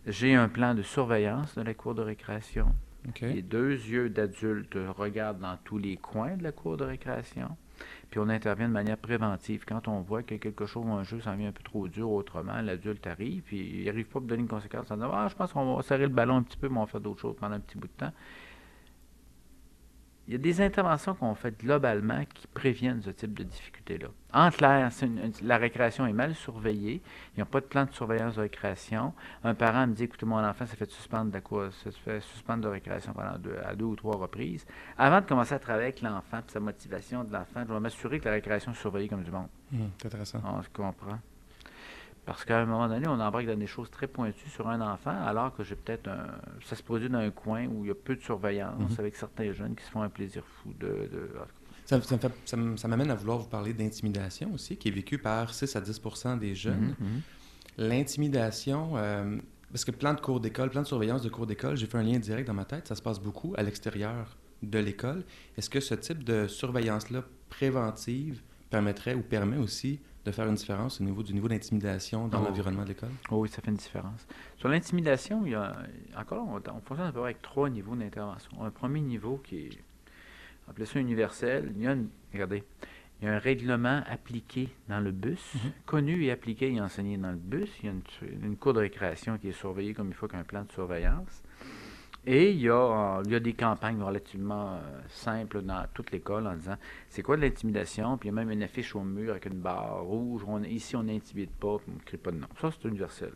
j'ai 0.07 0.33
un 0.35 0.49
plan 0.49 0.73
de 0.73 0.81
surveillance 0.81 1.55
de 1.55 1.61
la 1.61 1.73
cour 1.73 1.93
de 1.95 2.01
récréation. 2.01 2.67
Les 3.21 3.41
deux 3.41 3.71
yeux 3.71 4.09
d'adulte 4.09 4.77
regardent 4.97 5.39
dans 5.39 5.57
tous 5.63 5.77
les 5.77 5.95
coins 5.95 6.35
de 6.35 6.43
la 6.43 6.51
cour 6.51 6.77
de 6.77 6.83
récréation. 6.83 7.55
Puis 8.09 8.19
on 8.19 8.29
intervient 8.29 8.67
de 8.67 8.73
manière 8.73 8.97
préventive. 8.97 9.63
Quand 9.67 9.87
on 9.87 10.01
voit 10.01 10.23
que 10.23 10.35
quelque 10.35 10.65
chose 10.65 10.83
ou 10.85 10.93
un 10.93 11.03
jeu 11.03 11.21
s'en 11.21 11.35
vient 11.35 11.49
un 11.49 11.53
peu 11.53 11.63
trop 11.63 11.87
dur 11.87 12.09
autrement, 12.11 12.61
l'adulte 12.61 13.05
arrive, 13.07 13.43
puis 13.43 13.81
il 13.81 13.85
n'arrive 13.85 14.05
pas 14.05 14.19
à 14.19 14.21
donner 14.21 14.41
une 14.41 14.47
conséquence 14.47 14.89
en 14.91 14.95
disant 14.95 15.11
Ah, 15.13 15.27
je 15.29 15.35
pense 15.35 15.53
qu'on 15.53 15.75
va 15.75 15.81
serrer 15.83 16.03
le 16.03 16.13
ballon 16.13 16.37
un 16.37 16.43
petit 16.43 16.57
peu, 16.57 16.69
mais 16.69 16.77
on 16.77 16.85
va 16.85 16.87
faire 16.87 17.01
d'autres 17.01 17.21
choses 17.21 17.35
pendant 17.39 17.55
un 17.55 17.59
petit 17.59 17.77
bout 17.77 17.87
de 17.87 18.05
temps. 18.05 18.13
Il 20.29 20.33
y 20.33 20.35
a 20.35 20.37
des 20.37 20.61
interventions 20.61 21.15
qu'on 21.15 21.33
fait 21.33 21.57
globalement 21.59 22.23
qui 22.35 22.45
préviennent 22.45 23.01
ce 23.01 23.09
type 23.09 23.33
de 23.33 23.41
difficulté-là. 23.41 24.09
En 24.31 24.51
clair, 24.51 24.87
c'est 24.91 25.07
une- 25.07 25.17
une- 25.17 25.33
la 25.47 25.57
récréation 25.57 26.05
est 26.05 26.13
mal 26.13 26.35
surveillée. 26.35 27.01
Ils 27.35 27.39
n'ont 27.39 27.47
pas 27.47 27.61
de 27.61 27.65
plan 27.65 27.85
de 27.85 27.91
surveillance 27.91 28.35
de 28.35 28.41
récréation. 28.41 29.11
Un 29.43 29.55
parent 29.55 29.87
me 29.87 29.93
dit 29.95 30.03
Écoutez, 30.03 30.27
mon 30.27 30.37
enfant 30.37 30.67
s'est 30.67 30.75
fait 30.75 30.87
suspendre 30.91 31.31
de, 31.31 31.33
la 31.33 31.41
cour- 31.41 31.73
se 31.73 31.89
fait 31.89 32.19
suspendre 32.21 32.61
de 32.61 32.67
récréation 32.67 33.11
pendant 33.11 33.39
deux, 33.39 33.57
à 33.65 33.73
deux 33.75 33.85
ou 33.85 33.95
trois 33.95 34.17
reprises. 34.17 34.67
Avant 34.99 35.19
de 35.19 35.25
commencer 35.25 35.55
à 35.55 35.59
travailler 35.59 35.85
avec 35.87 36.01
l'enfant 36.03 36.41
sa 36.45 36.59
motivation 36.59 37.23
de 37.23 37.33
l'enfant, 37.33 37.63
je 37.67 37.73
vais 37.73 37.79
m'assurer 37.79 38.19
que 38.19 38.25
la 38.25 38.33
récréation 38.35 38.71
est 38.71 38.75
surveillée 38.75 39.09
comme 39.09 39.23
du 39.23 39.31
monde. 39.31 39.47
Hum, 39.73 39.89
c'est 39.99 40.05
intéressant. 40.05 40.41
On 40.45 40.61
se 40.61 40.69
comprend. 40.69 41.17
Parce 42.29 42.45
qu'à 42.45 42.59
un 42.59 42.65
moment 42.65 42.87
donné, 42.87 43.07
on 43.07 43.19
embarque 43.19 43.47
dans 43.47 43.57
des 43.57 43.65
choses 43.67 43.89
très 43.89 44.05
pointues 44.07 44.49
sur 44.49 44.67
un 44.67 44.81
enfant, 44.81 45.15
alors 45.25 45.55
que 45.55 45.63
j'ai 45.63 45.75
peut-être 45.75 46.07
un. 46.07 46.27
Ça 46.63 46.75
se 46.75 46.83
produit 46.83 47.09
dans 47.09 47.17
un 47.17 47.31
coin 47.31 47.65
où 47.65 47.83
il 47.83 47.87
y 47.87 47.91
a 47.91 47.95
peu 47.95 48.15
de 48.15 48.21
surveillance 48.21 48.91
Mhm. 48.91 48.95
avec 48.99 49.15
certains 49.15 49.51
jeunes 49.51 49.75
qui 49.75 49.83
se 49.83 49.89
font 49.89 50.01
un 50.03 50.09
plaisir 50.09 50.43
fou 50.45 50.71
de. 50.79 50.87
de- 50.87 51.31
Ça, 51.85 52.87
m'amène 52.87 53.09
à 53.09 53.15
vouloir 53.15 53.39
vous 53.39 53.47
parler 53.49 53.73
d'intimidation 53.73 54.53
aussi, 54.53 54.77
qui 54.77 54.89
est 54.89 54.91
vécue 54.91 55.17
par 55.17 55.53
6 55.55 55.75
à 55.75 55.81
10 55.81 56.37
des 56.39 56.53
jeunes. 56.53 56.93
Mhm, 56.99 57.07
mhm. 57.07 57.21
L'intimidation, 57.79 58.91
euh, 58.97 59.37
parce 59.71 59.83
que 59.85 59.91
plan 59.91 60.13
de 60.13 60.21
cours 60.21 60.39
d'école, 60.39 60.69
plan 60.69 60.81
de 60.83 60.87
surveillance 60.87 61.23
de 61.23 61.29
cours 61.29 61.47
d'école, 61.47 61.77
j'ai 61.77 61.87
fait 61.87 61.97
un 61.97 62.03
lien 62.03 62.19
direct 62.19 62.47
dans 62.47 62.53
ma 62.53 62.65
tête, 62.65 62.87
ça 62.87 62.95
se 62.95 63.01
passe 63.01 63.19
beaucoup 63.19 63.53
à 63.57 63.63
l'extérieur 63.63 64.37
de 64.61 64.77
l'école. 64.77 65.23
Est-ce 65.57 65.69
que 65.69 65.79
ce 65.79 65.95
type 65.95 66.23
de 66.23 66.47
surveillance-là 66.47 67.23
préventive 67.49 68.41
permettrait 68.69 69.15
ou 69.15 69.21
permet 69.21 69.57
aussi 69.57 69.99
de 70.25 70.31
faire 70.31 70.47
une 70.47 70.55
différence 70.55 70.99
au 71.01 71.03
niveau 71.03 71.23
du 71.23 71.33
niveau 71.33 71.47
d'intimidation 71.47 72.27
dans 72.27 72.41
Oh. 72.41 72.45
l'environnement 72.45 72.83
de 72.83 72.89
l'école? 72.89 73.09
Oh 73.31 73.37
oui, 73.37 73.49
ça 73.49 73.61
fait 73.61 73.71
une 73.71 73.77
différence. 73.77 74.27
Sur 74.57 74.69
l'intimidation, 74.69 75.45
il 75.45 75.51
y 75.51 75.55
a. 75.55 75.75
Encore 76.17 76.47
on, 76.47 76.57
on 76.57 76.81
fonctionne 76.81 77.07
à 77.07 77.11
peu 77.11 77.19
près 77.19 77.29
avec 77.29 77.41
trois 77.41 77.69
niveaux 77.69 77.95
d'intervention. 77.95 78.63
Un 78.63 78.69
premier 78.71 79.01
niveau 79.01 79.37
qui 79.43 79.57
est. 79.67 79.69
Appelez 80.69 80.85
ça 80.85 80.99
universel. 80.99 81.71
Il 81.75 81.83
y 81.83 81.87
a 81.87 81.93
une. 81.93 82.09
Regardez. 82.33 82.63
Il 83.21 83.25
y 83.25 83.27
a 83.27 83.33
un 83.33 83.39
règlement 83.39 84.01
appliqué 84.09 84.69
dans 84.87 85.01
le 85.01 85.11
bus, 85.11 85.53
Mhm. 85.55 85.71
connu 85.85 86.23
et 86.23 86.31
appliqué 86.31 86.71
et 86.73 86.79
enseigné 86.79 87.17
dans 87.17 87.31
le 87.31 87.37
bus. 87.37 87.69
Il 87.81 87.85
y 87.87 87.89
a 87.89 87.91
une, 87.91 88.01
une 88.45 88.55
cour 88.55 88.73
de 88.73 88.79
récréation 88.79 89.37
qui 89.37 89.49
est 89.49 89.51
surveillée 89.53 89.93
comme 89.93 90.07
il 90.07 90.13
faut 90.13 90.27
qu'un 90.29 90.43
plan 90.43 90.63
de 90.63 90.71
surveillance. 90.71 91.43
Et 92.25 92.51
il 92.51 92.61
y 92.61 92.69
a, 92.69 92.73
euh, 93.19 93.23
il 93.25 93.31
y 93.31 93.35
a 93.35 93.39
des 93.39 93.53
campagnes 93.53 94.01
relativement 94.03 94.73
euh, 94.73 94.79
simples 95.07 95.61
dans 95.61 95.85
toute 95.93 96.11
l'école 96.11 96.45
en 96.47 96.55
disant 96.55 96.75
c'est 97.09 97.21
quoi 97.23 97.37
de 97.37 97.41
l'intimidation, 97.41 98.17
puis 98.17 98.29
il 98.29 98.31
y 98.31 98.35
a 98.35 98.35
même 98.35 98.51
une 98.51 98.61
affiche 98.63 98.95
au 98.95 99.01
mur 99.01 99.31
avec 99.31 99.45
une 99.45 99.59
barre 99.59 100.03
rouge. 100.03 100.43
On- 100.45 100.61
ici, 100.63 100.95
on 100.95 101.03
n'intimide 101.03 101.49
pas, 101.51 101.77
puis 101.77 101.87
on 101.91 101.95
ne 101.95 102.03
crie 102.03 102.17
pas 102.17 102.31
de 102.31 102.37
nom. 102.37 102.47
Ça, 102.59 102.69
c'est 102.71 102.87
universel. 102.87 103.31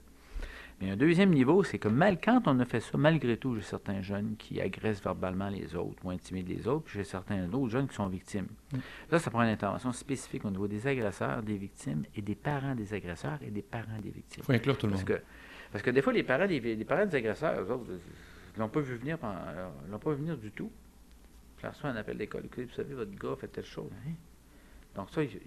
Mais 0.81 0.89
un 0.91 0.97
deuxième 0.97 1.29
niveau, 1.29 1.63
c'est 1.63 1.77
que 1.77 1.87
mal, 1.87 2.19
quand 2.21 2.41
on 2.47 2.59
a 2.59 2.65
fait 2.65 2.81
ça, 2.81 2.97
malgré 2.97 3.37
tout, 3.37 3.55
j'ai 3.55 3.61
certains 3.61 4.01
jeunes 4.01 4.35
qui 4.37 4.59
agressent 4.59 5.01
verbalement 5.03 5.47
les 5.47 5.75
autres 5.75 6.03
ou 6.03 6.09
intimident 6.09 6.49
les 6.49 6.67
autres, 6.67 6.83
puis 6.85 6.95
j'ai 6.97 7.03
certains 7.05 7.47
autres 7.53 7.69
jeunes 7.69 7.87
qui 7.87 7.95
sont 7.95 8.07
victimes. 8.07 8.47
Mm. 8.73 8.77
Là, 9.11 9.19
ça 9.19 9.31
prend 9.31 9.43
une 9.43 9.49
intervention 9.49 9.93
spécifique 9.93 10.43
au 10.43 10.49
niveau 10.49 10.67
des 10.67 10.85
agresseurs, 10.85 11.41
des 11.41 11.57
victimes 11.57 12.03
et 12.15 12.21
des 12.21 12.35
parents 12.35 12.75
des 12.75 12.93
agresseurs 12.93 13.37
et 13.43 13.49
des 13.51 13.61
parents 13.61 13.99
des 14.01 14.09
victimes. 14.09 14.41
Il 14.41 14.43
faut 14.43 14.51
inclure 14.51 14.77
tout 14.77 14.87
le 14.87 14.93
Parce 14.93 15.07
monde. 15.07 15.17
que, 15.19 15.23
parce 15.71 15.83
que 15.83 15.91
des 15.91 16.01
fois, 16.01 16.11
les 16.11 16.23
parents 16.23 16.47
des, 16.47 16.59
les 16.59 16.85
parents 16.85 17.05
des 17.05 17.15
agresseurs, 17.15 17.61
eux 17.61 17.71
autres, 17.71 17.91
ils 18.55 18.59
l'ont 18.59 18.69
pas 18.69 18.81
vu 18.81 18.95
venir, 18.95 19.17
euh, 19.23 19.69
l'ont 19.89 19.99
pas 19.99 20.11
vu 20.11 20.17
venir 20.17 20.37
du 20.37 20.51
tout. 20.51 20.71
Leur 21.61 21.71
reçois 21.73 21.89
un 21.91 21.95
appel 21.95 22.17
d'école. 22.17 22.43
Vous 22.55 22.69
savez, 22.75 22.93
votre 22.93 23.15
gars 23.15 23.35
fait 23.39 23.47
telle 23.47 23.65
chose. 23.65 23.89
Hein? 24.05 24.11
Donc 24.95 25.09
ça, 25.11 25.23
il- 25.23 25.39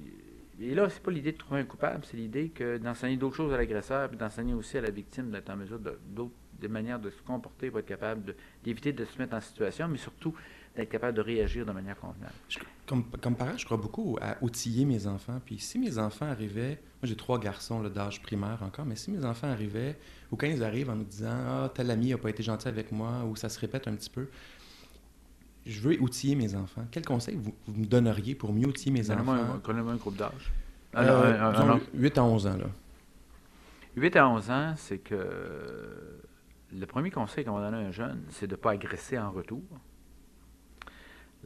et 0.59 0.75
là, 0.75 0.89
c'est 0.89 1.03
pas 1.03 1.11
l'idée 1.11 1.33
de 1.33 1.37
trouver 1.37 1.61
un 1.61 1.65
coupable, 1.65 2.05
c'est 2.05 2.17
l'idée 2.17 2.49
que 2.49 2.79
d'enseigner 2.79 3.17
d'autres 3.19 3.37
choses 3.37 3.53
à 3.53 3.59
l'agresseur, 3.59 4.09
puis 4.09 4.17
d'enseigner 4.17 4.55
aussi 4.55 4.79
à 4.79 4.81
la 4.81 4.91
victime 4.91 5.31
d'être 5.31 5.51
en 5.51 5.57
mesure 5.57 5.79
d'autres 5.79 6.33
manières 6.71 6.99
de 6.99 7.11
se 7.11 7.21
comporter 7.23 7.71
pour 7.71 7.81
être 7.81 7.87
capable 7.87 8.35
d'éviter 8.65 8.93
de, 8.95 9.05
se 9.05 9.19
mettre 9.19 9.35
en 9.37 9.41
situation, 9.43 9.87
mais 9.89 9.99
surtout 9.99 10.35
d'être 10.77 10.89
capable 10.91 11.17
de 11.17 11.23
réagir 11.23 11.67
de 11.67 11.73
manière 11.73 11.97
convenable. 11.99 12.33
Je- 12.49 12.59
comme, 12.87 13.05
comme 13.21 13.35
parent, 13.35 13.57
je 13.57 13.65
crois 13.65 13.77
beaucoup 13.79 14.17
à 14.21 14.37
outiller 14.43 14.85
mes 14.85 15.07
enfants. 15.07 15.41
Puis 15.45 15.59
si 15.59 15.79
mes 15.79 15.99
enfants 15.99 16.27
arrivaient, 16.27 16.79
moi 17.03 17.05
j'ai 17.05 17.17
trois 17.17 17.39
garçons 17.41 17.83
d'âge 17.83 18.23
primaire 18.23 18.59
encore, 18.63 18.85
mais 18.87 18.95
si 18.97 19.11
mes 19.11 19.25
enfants 19.25 19.49
arrivaient, 19.49 19.99
ou 20.31 20.37
quand 20.37 20.47
ils 20.47 20.63
arrivent 20.63 20.91
en 20.91 20.97
me 20.97 21.05
disant 21.05 21.31
Ah, 21.35 21.71
tel 21.75 21.91
ami 21.91 22.11
n'a 22.11 22.19
pas 22.19 22.31
été 22.31 22.43
gentil 22.43 22.69
avec 22.69 22.93
moi, 22.93 23.25
ou 23.29 23.35
ça 23.35 23.49
se 23.49 23.59
répète 23.59 23.89
un 23.89 23.95
petit 23.95 24.11
peu, 24.11 24.29
je 25.67 25.81
veux 25.81 26.01
outiller 26.01 26.37
mes 26.37 26.55
enfants. 26.55 26.85
Quel 26.93 27.05
conseil 27.05 27.37
vous, 27.37 27.53
vous 27.67 27.81
me 27.81 27.87
donneriez 27.87 28.35
pour 28.37 28.53
mieux 28.53 28.67
outiller 28.69 28.93
mes 28.93 29.11
enfants? 29.11 29.59
donnez-moi 29.65 29.93
un 29.93 29.97
groupe 29.97 30.17
d'âge. 30.17 30.53
Euh, 30.95 30.99
Alors, 31.01 31.25
un- 31.25 31.49
un- 31.49 31.53
disons, 31.53 31.71
un- 31.71 31.81
8 32.01 32.19
à 32.19 32.25
11 32.25 32.47
ans. 32.47 32.57
Là. 32.57 32.67
8 33.97 34.15
à 34.17 34.29
11 34.29 34.51
ans, 34.51 34.75
c'est 34.77 34.99
que 34.99 36.21
le 36.73 36.87
premier 36.87 37.11
conseil 37.11 37.45
qu'on 37.45 37.59
va 37.59 37.69
donner 37.71 37.83
à 37.85 37.89
un 37.89 37.91
jeune, 37.91 38.21
c'est 38.31 38.47
de 38.47 38.53
ne 38.53 38.57
pas 38.57 38.73
agresser 38.73 39.19
en 39.19 39.31
retour. 39.33 39.63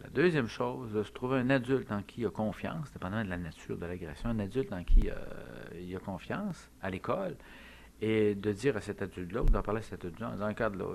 La 0.03 0.09
deuxième 0.11 0.49
chose, 0.49 0.93
de 0.93 1.03
se 1.03 1.13
trouver 1.13 1.39
un 1.39 1.51
adulte 1.51 1.93
en 1.93 2.03
qui 2.03 2.23
il 2.23 2.27
a 2.27 2.31
confiance, 2.31 2.91
dépendamment 2.93 3.25
de 3.25 3.29
la 3.31 3.37
nature 3.39 3.77
de 3.77 3.85
l'agression, 3.87 4.31
un 4.31 4.39
adulte 4.39 4.73
en 4.73 4.83
qui 4.85 5.11
euh, 5.11 5.15
il 5.79 5.95
a 5.95 5.99
confiance 5.99 6.71
à 6.83 6.91
l'école, 6.91 7.37
et 8.01 8.35
de 8.35 8.53
dire 8.53 8.77
à 8.77 8.81
cet 8.81 9.03
adulte-là, 9.03 9.43
ou 9.43 9.47
d'en 9.47 9.63
parler 9.63 9.81
à 9.81 9.83
cet 9.83 10.05
adulte-là, 10.05 10.37
dans 10.37 10.45
un 10.47 10.55
cadre, 10.55 10.79
là, 10.79 10.95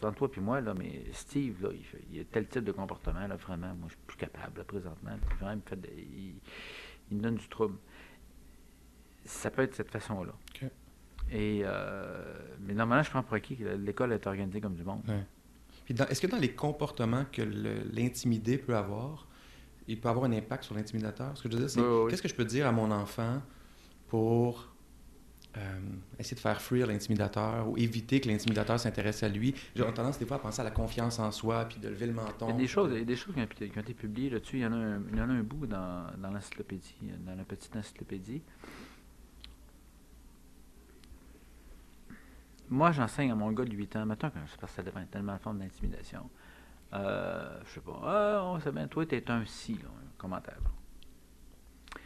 c'est 0.00 0.06
entre 0.06 0.16
toi 0.16 0.30
et 0.36 0.40
moi, 0.40 0.60
là, 0.60 0.72
mais 0.74 1.02
Steve, 1.12 1.62
là, 1.62 1.68
il, 1.72 1.84
fait, 1.84 2.00
il 2.10 2.20
a 2.20 2.24
tel 2.24 2.46
type 2.46 2.64
de 2.64 2.72
comportement, 2.72 3.26
là, 3.26 3.36
vraiment, 3.36 3.74
moi, 3.74 3.88
je 3.88 3.94
suis 3.94 4.02
plus 4.06 4.16
capable, 4.16 4.58
là, 4.58 4.64
présentement. 4.64 5.10
Puis 5.28 5.36
vraiment, 5.38 5.52
il 5.52 5.56
me, 5.56 5.62
fait 5.62 5.76
de- 5.80 5.98
il- 5.98 6.34
il 7.10 7.16
me 7.18 7.22
donne 7.22 7.34
du 7.34 7.48
trouble. 7.48 7.76
Ça 9.24 9.50
peut 9.50 9.62
être 9.62 9.70
de 9.70 9.74
cette 9.76 9.90
façon-là. 9.90 10.32
Et, 11.30 11.62
euh, 11.64 12.38
mais 12.60 12.74
normalement, 12.74 13.02
je 13.02 13.10
prends 13.10 13.22
pour 13.22 13.34
acquis 13.34 13.56
que 13.56 13.64
l'école 13.64 14.12
est 14.12 14.26
organisée 14.26 14.60
comme 14.60 14.74
du 14.74 14.84
monde. 14.84 15.02
Ouais. 15.08 15.22
Puis 15.94 16.04
est-ce 16.10 16.20
que 16.20 16.26
dans 16.26 16.38
les 16.38 16.52
comportements 16.52 17.24
que 17.30 17.42
l'intimidé 17.92 18.58
peut 18.58 18.76
avoir, 18.76 19.26
il 19.88 20.00
peut 20.00 20.08
avoir 20.08 20.24
un 20.26 20.32
impact 20.32 20.64
sur 20.64 20.74
l'intimidateur? 20.74 21.36
Ce 21.36 21.42
que 21.42 21.48
je 21.50 21.54
veux 21.54 21.60
dire, 21.60 21.70
c'est 21.70 21.80
Oui, 21.80 21.86
oui, 21.88 22.00
oui. 22.04 22.10
qu'est-ce 22.10 22.22
que 22.22 22.28
je 22.28 22.34
peux 22.34 22.44
dire 22.44 22.66
à 22.66 22.72
mon 22.72 22.90
enfant 22.90 23.42
pour 24.08 24.68
euh, 25.56 25.78
essayer 26.18 26.34
de 26.34 26.40
faire 26.40 26.62
fuir 26.62 26.86
l'intimidateur 26.86 27.68
ou 27.68 27.76
éviter 27.76 28.20
que 28.20 28.28
l'intimidateur 28.28 28.78
s'intéresse 28.80 29.22
à 29.22 29.28
lui? 29.28 29.54
J'ai 29.76 29.84
tendance 29.92 30.18
des 30.18 30.24
fois 30.26 30.36
à 30.36 30.40
penser 30.40 30.60
à 30.60 30.64
la 30.64 30.70
confiance 30.70 31.18
en 31.18 31.30
soi, 31.30 31.66
puis 31.66 31.78
de 31.78 31.88
lever 31.88 32.06
le 32.06 32.12
menton. 32.14 32.46
Il 32.48 32.52
y 32.52 32.54
a 32.54 32.58
des 32.58 32.66
choses, 32.68 32.90
il 32.92 32.98
y 32.98 33.02
a 33.02 33.04
des 33.04 33.16
choses 33.16 33.34
qui 33.34 33.40
ont, 33.40 33.44
été- 33.44 33.68
qui 33.68 33.78
ont 33.78 33.82
été 33.82 33.94
publiées 33.94 34.30
là-dessus. 34.30 34.56
Il 34.58 34.62
y 34.62 34.66
en 34.66 34.72
a 34.72 34.76
un, 34.76 35.02
il 35.12 35.18
y 35.18 35.20
en 35.20 35.28
a 35.28 35.32
un 35.32 35.42
bout 35.42 35.66
dans, 35.66 36.06
dans 36.18 36.30
l'encyclopédie, 36.30 36.94
dans 37.26 37.34
la 37.34 37.44
petite 37.44 37.74
encyclopédie. 37.76 38.40
Moi, 42.72 42.90
j'enseigne 42.92 43.30
à 43.30 43.34
mon 43.34 43.52
gars 43.52 43.66
de 43.66 43.76
8 43.76 43.96
ans. 43.96 44.06
C'est 44.08 44.30
parce 44.58 44.72
que 44.72 44.76
ça 44.76 44.82
dépend 44.82 45.04
tellement 45.04 45.34
de 45.34 45.40
forme 45.40 45.58
d'intimidation. 45.58 46.30
Euh, 46.94 47.60
je 47.66 47.70
sais 47.74 47.80
pas. 47.80 48.00
Ah, 48.02 48.40
on 48.44 48.58
sait 48.60 48.72
bien, 48.72 48.88
toi, 48.88 49.04
t'es 49.04 49.30
un 49.30 49.44
si, 49.44 49.74
là, 49.74 49.88
un 49.88 50.18
commentaire. 50.18 50.56
là. 50.64 52.00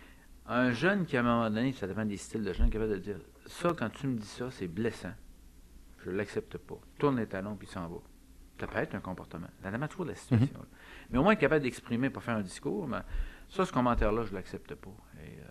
Un 0.48 0.72
jeune 0.72 1.06
qui, 1.06 1.16
à 1.16 1.20
un 1.20 1.22
moment 1.22 1.50
donné, 1.50 1.70
ça 1.72 1.86
dépend 1.86 2.04
des 2.04 2.16
styles 2.16 2.42
de 2.42 2.52
jeunes, 2.52 2.68
capable 2.68 2.94
de 2.94 2.98
dire 2.98 3.18
Ça, 3.46 3.74
quand 3.78 3.90
tu 3.90 4.08
me 4.08 4.16
dis 4.16 4.26
ça, 4.26 4.50
c'est 4.50 4.66
blessant. 4.66 5.12
Je 6.04 6.10
l'accepte 6.10 6.58
pas. 6.58 6.78
Tourne 6.98 7.16
les 7.16 7.28
talons, 7.28 7.54
puis 7.54 7.68
il 7.68 7.70
s'en 7.70 7.86
va. 7.86 7.98
Ça 8.58 8.66
peut 8.66 8.78
être 8.78 8.96
un 8.96 9.00
comportement. 9.00 9.48
Ça 9.62 9.70
dépend 9.70 9.86
toujours 9.86 10.06
de 10.06 10.10
la 10.10 10.16
situation. 10.16 10.58
là. 10.58 10.66
Mais 11.10 11.18
au 11.18 11.22
moins 11.22 11.34
être 11.34 11.38
capable 11.38 11.62
d'exprimer, 11.62 12.10
pas 12.10 12.20
faire 12.20 12.38
un 12.38 12.42
discours, 12.42 12.88
mais 12.88 13.02
ça, 13.48 13.64
ce 13.64 13.72
commentaire-là, 13.72 14.24
je 14.24 14.34
l'accepte 14.34 14.74
pas. 14.74 14.90
Et 15.22 15.38
euh, 15.38 15.44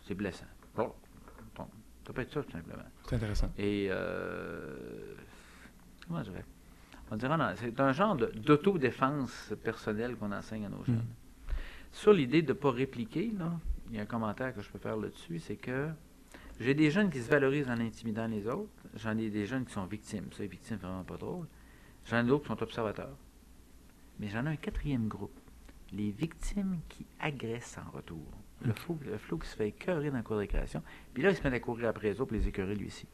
c'est 0.00 0.14
blessant. 0.14 0.46
Bon, 0.74 0.94
ça 2.06 2.12
peut 2.12 2.22
être 2.22 2.32
ça, 2.32 2.42
tout 2.42 2.52
simplement. 2.52 2.84
C'est 3.08 3.16
intéressant. 3.16 3.50
Et 3.58 3.88
euh, 3.90 5.14
comment 6.06 6.22
je 6.22 6.30
dirais 6.30 6.44
On 7.10 7.16
dirait 7.16 7.36
non, 7.36 7.52
c'est 7.56 7.80
un 7.80 7.92
genre 7.92 8.16
d'autodéfense 8.16 9.52
personnelle 9.64 10.14
qu'on 10.16 10.30
enseigne 10.30 10.66
à 10.66 10.68
nos 10.68 10.84
jeunes. 10.84 11.04
Sur 11.90 12.12
l'idée 12.12 12.42
de 12.42 12.48
ne 12.48 12.58
pas 12.58 12.70
répliquer, 12.70 13.32
là, 13.36 13.58
il 13.88 13.96
y 13.96 13.98
a 13.98 14.02
un 14.02 14.06
commentaire 14.06 14.54
que 14.54 14.60
je 14.60 14.70
peux 14.70 14.78
faire 14.78 14.96
là-dessus, 14.96 15.40
c'est 15.40 15.56
que 15.56 15.88
j'ai 16.60 16.74
des 16.74 16.90
jeunes 16.90 17.10
qui 17.10 17.20
se 17.20 17.28
valorisent 17.28 17.68
en 17.68 17.80
intimidant 17.80 18.28
les 18.28 18.46
autres. 18.46 18.70
J'en 18.94 19.18
ai 19.18 19.28
des 19.28 19.46
jeunes 19.46 19.64
qui 19.64 19.72
sont 19.72 19.86
victimes. 19.86 20.26
Ça, 20.32 20.42
les 20.42 20.48
victimes, 20.48 20.78
c'est 20.80 20.86
vraiment 20.86 21.04
pas 21.04 21.16
drôle. 21.16 21.46
J'en 22.04 22.20
ai 22.20 22.24
d'autres 22.24 22.44
qui 22.44 22.48
sont 22.48 22.62
observateurs. 22.62 23.16
Mais 24.20 24.28
j'en 24.28 24.46
ai 24.46 24.50
un 24.50 24.56
quatrième 24.56 25.08
groupe. 25.08 25.38
Les 25.92 26.10
victimes 26.12 26.78
qui 26.88 27.04
agressent 27.18 27.78
en 27.78 27.90
retour. 27.90 28.26
Le 28.64 28.72
flot, 28.72 28.98
le 29.04 29.18
flot 29.18 29.36
qui 29.38 29.48
se 29.48 29.56
fait 29.56 29.68
écœurer 29.68 30.10
dans 30.10 30.16
la 30.16 30.22
cour 30.22 30.36
de 30.36 30.40
récréation. 30.40 30.82
Puis 31.12 31.22
là, 31.22 31.30
il 31.30 31.36
se 31.36 31.46
met 31.46 31.54
à 31.54 31.60
courir 31.60 31.88
après 31.90 32.08
les 32.08 32.20
autres 32.20 32.30
pour 32.30 32.36
les 32.38 32.48
écœurer 32.48 32.74
lui 32.74 32.86
aussi. 32.86 33.06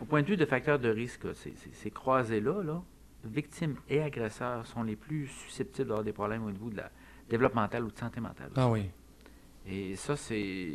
Au 0.00 0.04
point 0.04 0.22
de 0.22 0.26
vue 0.26 0.36
de 0.36 0.44
facteurs 0.44 0.78
de 0.78 0.88
risque, 0.90 1.24
là, 1.24 1.34
ces, 1.34 1.52
ces- 1.56 1.72
ces 1.72 1.90
croisés-là, 1.90 2.62
là, 2.62 2.82
victimes 3.24 3.76
et 3.88 4.02
agresseurs 4.02 4.66
sont 4.66 4.82
les 4.82 4.96
plus 4.96 5.28
susceptibles 5.28 5.88
d'avoir 5.88 6.04
des 6.04 6.12
problèmes 6.12 6.44
au 6.44 6.50
niveau 6.50 6.68
de 6.70 6.76
la 6.76 6.90
développementale 7.30 7.84
ou 7.84 7.90
de 7.90 7.98
santé 7.98 8.20
mentale. 8.20 8.50
Ah 8.56 8.68
oui. 8.68 8.90
Et 9.66 9.96
ça, 9.96 10.16
c'est. 10.16 10.70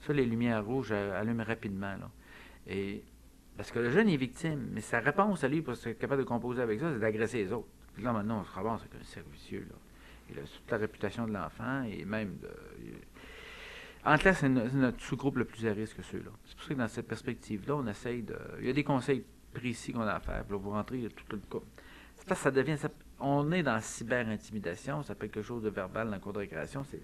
Ça, 0.00 0.12
les 0.12 0.24
lumières 0.24 0.64
rouges 0.64 0.92
allument 0.92 1.44
rapidement. 1.44 1.94
Là. 1.96 2.10
Et 2.68 3.02
Parce 3.56 3.70
que 3.70 3.78
le 3.78 3.90
jeune 3.90 4.08
est 4.08 4.16
victime, 4.16 4.68
mais 4.72 4.80
sa 4.80 5.00
réponse 5.00 5.44
à 5.44 5.48
lui 5.48 5.62
pour 5.62 5.74
être 5.74 5.98
capable 5.98 6.22
de 6.22 6.26
composer 6.26 6.62
avec 6.62 6.80
ça, 6.80 6.92
c'est 6.92 6.98
d'agresser 7.00 7.38
les 7.44 7.52
autres. 7.52 7.68
Puis 7.94 8.02
là, 8.02 8.12
maintenant, 8.12 8.40
on 8.40 8.44
se 8.44 8.52
ramasse 8.52 8.80
avec 8.82 8.94
un 9.00 9.04
servicieux. 9.04 9.66
Là. 9.68 9.76
Il 10.30 10.38
a 10.38 10.42
toute 10.42 10.70
la 10.70 10.76
réputation 10.78 11.26
de 11.26 11.32
l'enfant 11.32 11.82
et 11.84 12.04
même 12.04 12.36
de. 12.42 12.48
En 14.04 14.16
classe, 14.18 14.38
c'est 14.40 14.48
no- 14.48 14.62
c'est 14.68 14.76
notre 14.76 15.00
sous-groupe 15.02 15.36
le 15.38 15.44
plus 15.44 15.66
à 15.66 15.72
risque, 15.72 15.96
ceux-là. 16.10 16.30
C'est 16.46 16.54
pour 16.56 16.64
ça 16.66 16.74
que 16.74 16.78
dans 16.78 16.88
cette 16.88 17.08
perspective-là, 17.08 17.74
on 17.76 17.86
essaye 17.88 18.22
de. 18.22 18.36
Il 18.60 18.66
y 18.66 18.70
a 18.70 18.72
des 18.72 18.84
conseils 18.84 19.24
précis 19.52 19.92
qu'on 19.92 20.02
a 20.02 20.12
à 20.14 20.20
faire. 20.20 20.44
Là, 20.48 20.56
vous 20.56 20.70
rentrez, 20.70 20.98
il 20.98 21.02
y 21.04 21.06
a 21.06 21.10
tout 21.10 21.24
le 21.30 21.38
cas. 21.50 21.64
Que 22.28 22.34
ça 22.34 22.50
devient. 22.50 22.76
ça- 22.78 22.88
on 23.20 23.50
est 23.52 23.62
dans 23.62 23.72
la 23.74 23.80
cyber-intimidation, 23.80 25.02
ça 25.02 25.14
peut 25.14 25.26
être 25.26 25.32
quelque 25.32 25.46
chose 25.46 25.62
de 25.62 25.70
verbal 25.70 26.08
dans 26.08 26.14
le 26.14 26.20
cours 26.20 26.32
de 26.34 26.38
récréation, 26.40 26.84
c'est 26.90 27.00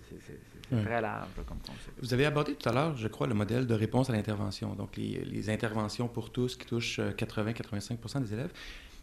Ouais. 0.75 0.83
très 0.83 1.01
large 1.01 1.29
là, 1.37 1.43
comme 1.47 1.59
concept. 1.59 1.93
Vous 2.03 2.13
avez 2.13 2.27
abordé 2.27 2.55
tout 2.55 2.69
à 2.69 2.73
l'heure, 2.73 2.97
je 2.97 3.09
crois, 3.09 3.27
le 3.27 3.35
modèle 3.35 3.67
de 3.67 3.73
réponse 3.75 4.11
à 4.11 4.13
l'intervention, 4.13 4.75
donc 4.75 4.97
les, 4.97 5.25
les 5.25 5.49
interventions 5.51 6.09
pour 6.09 6.31
tous 6.31 6.57
qui 6.57 6.67
touchent 6.67 7.01
80-85% 7.01 8.21
des 8.21 8.35
élèves. 8.35 8.53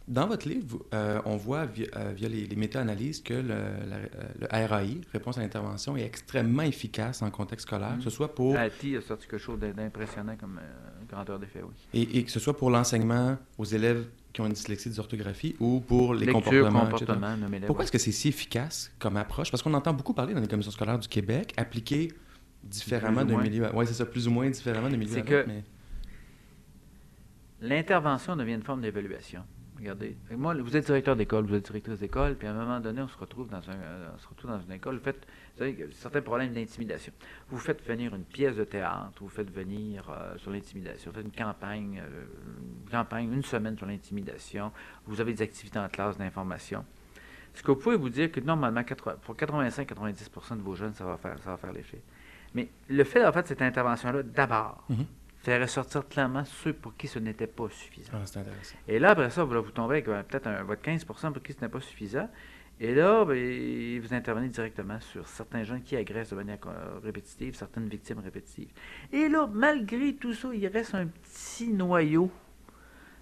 Dans 0.09 0.25
votre 0.25 0.49
livre, 0.49 0.79
euh, 0.91 1.21
on 1.25 1.37
voit 1.37 1.65
via, 1.67 1.85
euh, 1.95 2.11
via 2.15 2.27
les, 2.27 2.47
les 2.47 2.55
méta-analyses 2.55 3.21
que 3.21 3.35
le, 3.35 3.47
la- 3.47 3.97
euh, 3.97 4.07
le 4.41 4.67
RAI, 4.67 4.97
réponse 5.13 5.37
à 5.37 5.41
l'intervention, 5.41 5.95
est 5.95 6.03
extrêmement 6.03 6.63
efficace 6.63 7.21
en 7.21 7.29
contexte 7.29 7.67
scolaire, 7.67 7.95
que 7.97 8.03
ce 8.03 8.09
soit 8.09 8.33
pour, 8.33 8.57
ATI 8.57 8.97
a 8.97 9.01
sorti 9.01 9.27
quelque 9.27 9.37
chose 9.39 9.59
d'impressionnant 9.59 10.35
comme 10.35 10.59
euh, 10.59 11.05
grandeur 11.07 11.37
d'effet, 11.37 11.61
oui. 11.63 11.75
et, 11.93 12.17
et 12.17 12.23
que 12.23 12.31
ce 12.31 12.39
soit 12.39 12.57
pour 12.57 12.71
l'enseignement 12.71 13.37
aux 13.59 13.65
élèves 13.65 14.07
qui 14.33 14.41
ont 14.41 14.47
une 14.47 14.53
dyslexie 14.53 14.89
dysorthographie 14.89 15.55
ou 15.59 15.79
pour 15.79 16.15
les 16.15 16.25
Lecture, 16.25 16.43
comportements, 16.71 16.89
Pourquoi 17.67 17.83
est-ce 17.83 17.91
que 17.91 17.97
c'est 17.99 18.11
si 18.11 18.29
efficace 18.29 18.91
comme 18.97 19.15
approche? 19.15 19.51
Parce 19.51 19.61
qu'on 19.61 19.73
entend 19.75 19.93
beaucoup 19.93 20.13
parler 20.15 20.33
dans 20.33 20.41
les 20.41 20.47
commissions 20.47 20.71
scolaires 20.71 20.97
du 20.99 21.07
Québec, 21.07 21.53
appliqué 21.55 22.11
différemment 22.63 23.23
d'un 23.25 23.41
milieu 23.43 23.65
à... 23.65 23.75
Oui, 23.75 23.85
c'est 23.87 23.93
ça, 23.93 24.05
plus 24.07 24.27
ou 24.27 24.31
moins 24.31 24.49
différemment 24.49 24.89
d'un 24.89 24.97
milieu 24.97 25.13
C'est 25.13 25.21
que- 25.21 25.45
mais... 25.47 25.63
L'intervention 27.61 28.35
devient 28.35 28.53
une 28.53 28.63
forme 28.63 28.81
d'évaluation. 28.81 29.41
Regardez, 29.79 30.17
moi, 30.31 30.53
vous 30.55 30.75
êtes 30.75 30.85
directeur 30.85 31.15
d'école, 31.15 31.45
vous 31.45 31.55
êtes 31.55 31.65
directrice 31.65 31.99
d'école, 31.99 32.35
puis 32.35 32.47
à 32.47 32.51
un 32.51 32.53
moment 32.53 32.81
donné, 32.81 33.01
on 33.01 33.07
se 33.07 33.17
retrouve 33.17 33.47
dans, 33.47 33.57
un, 33.69 33.75
euh, 33.75 34.09
on 34.13 34.17
se 34.17 34.27
retrouve 34.27 34.51
dans 34.51 34.59
une 34.59 34.73
école. 34.73 34.97
Vous 34.97 35.03
faites, 35.03 35.25
que 35.57 35.91
certains 35.93 36.21
problèmes 36.21 36.51
d'intimidation. 36.51 37.13
Vous 37.49 37.57
faites 37.57 37.85
venir 37.85 38.13
une 38.13 38.25
pièce 38.25 38.57
de 38.57 38.65
théâtre, 38.65 39.13
vous 39.21 39.29
faites 39.29 39.49
venir 39.49 40.09
euh, 40.09 40.37
sur 40.37 40.51
l'intimidation, 40.51 41.11
vous 41.11 41.17
faites 41.17 41.25
une 41.25 41.31
campagne, 41.31 42.01
euh, 42.03 42.25
une 42.83 42.89
campagne, 42.89 43.31
une 43.31 43.43
semaine 43.43 43.77
sur 43.77 43.85
l'intimidation. 43.85 44.71
Vous 45.05 45.21
avez 45.21 45.33
des 45.33 45.43
activités 45.43 45.79
en 45.79 45.87
classe 45.87 46.17
d'information. 46.17 46.83
Ce 47.53 47.63
que 47.63 47.71
vous 47.71 47.77
pouvez 47.77 47.95
vous 47.95 48.09
dire 48.09 48.31
que 48.31 48.41
normalement, 48.41 48.83
80 48.83 49.15
pour 49.21 49.35
85-90% 49.35 50.57
de 50.57 50.61
vos 50.61 50.75
jeunes, 50.75 50.93
ça 50.93 51.05
va 51.05 51.17
faire, 51.17 51.37
ça 51.41 51.51
va 51.51 51.57
faire 51.57 51.71
l'effet. 51.71 52.01
Mais 52.53 52.67
le 52.89 53.03
fait 53.05 53.19
d'avoir 53.19 53.33
fait 53.43 53.47
cette 53.47 53.61
intervention-là, 53.61 54.23
d'abord, 54.23 54.83
Mhm. 54.89 55.05
Fait 55.41 55.57
ressortir 55.61 56.07
clairement 56.07 56.43
ceux 56.45 56.73
pour 56.73 56.95
qui 56.97 57.07
ce 57.07 57.19
n'était 57.19 57.47
pas 57.47 57.69
suffisant. 57.69 58.11
Ah, 58.13 58.21
c'est 58.25 58.39
intéressant. 58.39 58.75
Et 58.87 58.99
là, 58.99 59.11
après 59.11 59.29
ça, 59.29 59.43
vous, 59.43 59.53
là, 59.53 59.61
vous 59.61 59.71
tombez 59.71 59.95
avec 59.95 60.07
euh, 60.09 60.21
peut-être 60.23 60.47
un- 60.47 60.63
votre 60.63 60.81
15% 60.81 61.31
pour 61.31 61.41
qui 61.41 61.53
ce 61.53 61.61
n'est 61.61 61.69
pas 61.69 61.79
suffisant. 61.79 62.29
Et 62.81 62.93
là, 62.95 63.25
ben, 63.25 63.99
vous 64.01 64.13
intervenez 64.13 64.47
directement 64.47 64.99
sur 65.01 65.27
certains 65.27 65.63
jeunes 65.63 65.81
qui 65.83 65.97
agressent 65.97 66.29
de 66.31 66.35
manière 66.37 66.59
répétitive, 67.03 67.53
certaines 67.55 67.89
victimes 67.89 68.19
répétitives. 68.19 68.69
Et 69.11 69.27
là, 69.27 69.49
malgré 69.51 70.13
tout 70.15 70.33
ça, 70.33 70.49
il 70.53 70.65
reste 70.67 70.95
un 70.95 71.07
petit 71.07 71.67
noyau 71.67 72.29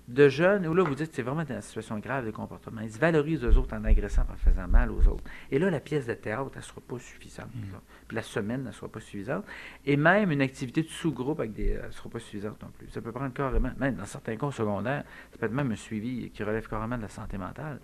de 0.07 0.29
jeunes 0.29 0.65
où 0.67 0.73
là, 0.73 0.83
vous 0.83 0.95
dites 0.95 1.13
c'est 1.13 1.21
vraiment 1.21 1.43
dans 1.43 1.55
une 1.55 1.61
situation 1.61 1.99
grave 1.99 2.25
de 2.25 2.31
comportement. 2.31 2.81
Ils 2.81 2.91
se 2.91 2.99
valorisent 2.99 3.43
eux 3.43 3.57
autres 3.57 3.75
en 3.75 3.83
agressant, 3.83 4.23
en 4.31 4.35
faisant 4.37 4.67
mal 4.67 4.89
aux 4.91 5.05
autres. 5.07 5.23
Et 5.51 5.59
là, 5.59 5.69
la 5.69 5.81
pièce 5.81 6.07
de 6.07 6.13
théâtre, 6.13 6.49
elle 6.53 6.59
ne 6.59 6.63
sera 6.63 6.81
pas 6.81 6.97
suffisante. 6.99 7.53
Mm. 7.53 7.77
Puis 8.07 8.15
la 8.15 8.21
semaine, 8.21 8.61
elle 8.61 8.67
ne 8.67 8.71
sera 8.71 8.87
pas 8.87 9.01
suffisante. 9.01 9.43
Et 9.85 9.97
même 9.97 10.31
une 10.31 10.41
activité 10.41 10.81
de 10.81 10.87
sous-groupe 10.87 11.39
avec 11.39 11.53
des, 11.53 11.71
elle 11.71 11.87
ne 11.87 11.91
sera 11.91 12.09
pas 12.09 12.19
suffisante 12.19 12.61
non 12.61 12.69
plus. 12.77 12.87
Ça 12.89 13.01
peut 13.01 13.11
prendre 13.11 13.33
carrément, 13.33 13.71
même 13.77 13.95
dans 13.95 14.05
certains 14.05 14.37
cas 14.37 14.47
au 14.47 14.51
secondaire, 14.51 15.03
ça 15.31 15.37
peut 15.37 15.45
être 15.45 15.51
même 15.51 15.71
un 15.71 15.75
suivi 15.75 16.29
qui 16.29 16.43
relève 16.43 16.67
carrément 16.67 16.97
de 16.97 17.01
la 17.01 17.09
santé 17.09 17.37
mentale. 17.37 17.79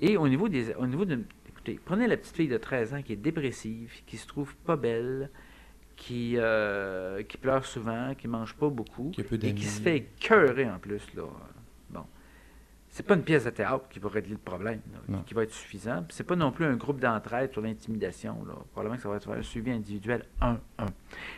Et 0.00 0.16
au 0.16 0.28
niveau 0.28 0.48
des. 0.48 0.74
Au 0.74 0.86
niveau 0.86 1.04
de, 1.04 1.24
écoutez, 1.48 1.80
prenez 1.84 2.06
la 2.06 2.16
petite 2.16 2.36
fille 2.36 2.48
de 2.48 2.58
13 2.58 2.94
ans 2.94 3.02
qui 3.02 3.14
est 3.14 3.16
dépressive, 3.16 3.92
qui 4.06 4.16
se 4.16 4.28
trouve 4.28 4.54
pas 4.58 4.76
belle, 4.76 5.28
qui, 5.98 6.34
euh, 6.36 7.22
qui 7.24 7.36
pleure 7.36 7.66
souvent, 7.66 8.14
qui 8.14 8.28
mange 8.28 8.54
pas 8.54 8.70
beaucoup, 8.70 9.10
Qui 9.10 9.20
et 9.20 9.54
qui 9.54 9.64
se 9.64 9.82
fait 9.82 9.96
écœurer 9.96 10.70
en 10.70 10.78
plus. 10.78 11.02
Là. 11.14 11.24
Bon. 11.90 12.04
C'est 12.88 13.04
pas 13.04 13.14
une 13.14 13.24
pièce 13.24 13.44
de 13.44 13.50
théâtre 13.50 13.88
qui 13.90 13.98
va 13.98 14.08
régler 14.08 14.32
le 14.32 14.38
problème, 14.38 14.80
là, 15.08 15.18
qui 15.26 15.34
va 15.34 15.42
être 15.42 15.52
suffisant. 15.52 16.06
C'est 16.08 16.24
pas 16.24 16.36
non 16.36 16.52
plus 16.52 16.64
un 16.64 16.76
groupe 16.76 17.00
d'entraide 17.00 17.52
sur 17.52 17.60
l'intimidation. 17.60 18.36
Probablement 18.72 18.96
que 18.96 19.02
ça 19.02 19.08
va 19.08 19.16
être 19.16 19.30
un 19.30 19.42
suivi 19.42 19.72
individuel 19.72 20.24
1-1. 20.40 20.56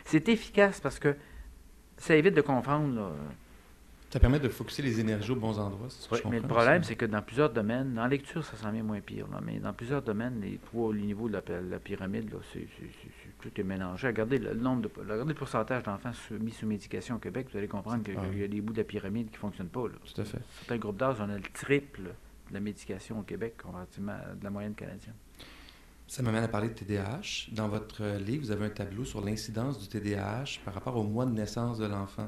C'est 0.05 0.29
efficace 0.29 0.79
parce 0.79 0.99
que 0.99 1.15
ça 1.97 2.15
évite 2.15 2.35
de 2.35 2.41
confondre. 2.41 2.95
là, 2.95 3.11
Ça 4.11 4.19
permet 4.19 4.39
de 4.39 4.49
focuser 4.49 4.81
les 4.83 4.99
énergies 4.99 5.31
aux 5.31 5.37
bons 5.37 5.57
endroits, 5.57 5.87
oui, 6.11 6.19
mais 6.29 6.41
le 6.41 6.47
problème, 6.47 6.83
c'est 6.83 6.97
que 6.97 7.05
dans 7.05 7.21
plusieurs 7.21 7.49
domaines, 7.49 7.95
la 7.95 8.09
lecture, 8.09 8.43
ça 8.43 8.57
s'en 8.57 8.69
vient 8.71 8.83
moins 8.83 8.99
pire, 8.99 9.25
là, 9.31 9.39
mais 9.41 9.57
dans 9.59 9.71
plusieurs 9.71 10.01
domaines, 10.01 10.41
les 10.41 10.57
trois 10.57 10.93
niveaux 10.93 11.29
de 11.29 11.33
la, 11.33 11.79
pyramide, 11.79 12.29
là, 12.29 12.39
c'est- 12.51 12.67
tout 13.39 13.49
est 13.59 13.63
mélangé. 13.63 14.07
Regardez 14.07 14.37
le 14.37 14.53
nombre 14.53 14.81
de, 14.81 14.91
regardez 14.99 15.33
le 15.33 15.39
pourcentage 15.39 15.83
d'enfants 15.83 16.11
mis 16.41 16.51
sous 16.51 16.67
médication 16.67 17.15
au 17.15 17.19
Québec, 17.19 17.47
vous 17.51 17.57
allez 17.57 17.69
comprendre 17.69 18.03
qu'il 18.03 18.15
Ah 18.17 18.35
y 18.35 18.43
a 18.43 18.47
des 18.49 18.59
bouts 18.59 18.73
de 18.73 18.79
la 18.79 18.83
pyramide 18.83 19.27
qui 19.27 19.35
ne 19.35 19.39
fonctionnent 19.39 19.69
pas. 19.69 19.87
Là. 19.87 19.95
Tout 20.13 20.21
à 20.21 20.25
fait. 20.25 20.39
Certains 20.59 20.77
groupes 20.77 20.97
d'âge, 20.97 21.15
on 21.21 21.29
a 21.29 21.37
le 21.37 21.41
triple 21.53 22.01
de 22.49 22.53
la 22.53 22.59
médication 22.59 23.19
au 23.19 23.23
Québec 23.23 23.55
comparativement 23.63 24.11
à 24.11 24.35
de 24.35 24.43
la 24.43 24.49
moyenne 24.49 24.75
canadienne. 24.75 25.15
Ça 26.07 26.21
m'amène 26.21 26.43
à 26.43 26.49
parler 26.49 26.67
de 26.67 26.73
TDAH. 26.73 27.47
Dans 27.53 27.69
votre 27.69 28.03
euh, 28.03 28.19
livre, 28.19 28.43
vous 28.43 28.51
avez 28.51 28.65
un 28.65 28.69
tableau 28.69 29.05
sur 29.05 29.23
l'incidence 29.23 29.79
du 29.79 29.87
TDAH 29.87 30.59
par 30.65 30.73
rapport 30.73 30.97
au 30.97 31.03
mois 31.03 31.25
de 31.25 31.31
naissance 31.31 31.77
de 31.77 31.85
l'enfant. 31.85 32.27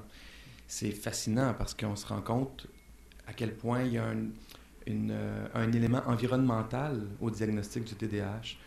C'est 0.76 0.90
fascinant 0.90 1.54
parce 1.54 1.76
qu'on 1.76 1.96
se 1.96 2.08
rend 2.08 2.22
compte 2.22 2.66
à 3.28 3.34
quel 3.34 3.54
point 3.54 3.84
il 3.84 3.94
y 3.94 4.00
a 4.00 4.06
un, 4.06 4.26
euh, 4.90 5.72
élément 5.72 6.02
environnemental 6.08 7.00
au 7.22 7.30
diagnostic 7.30 7.84
du 7.84 7.94
TDAH. 7.94 8.58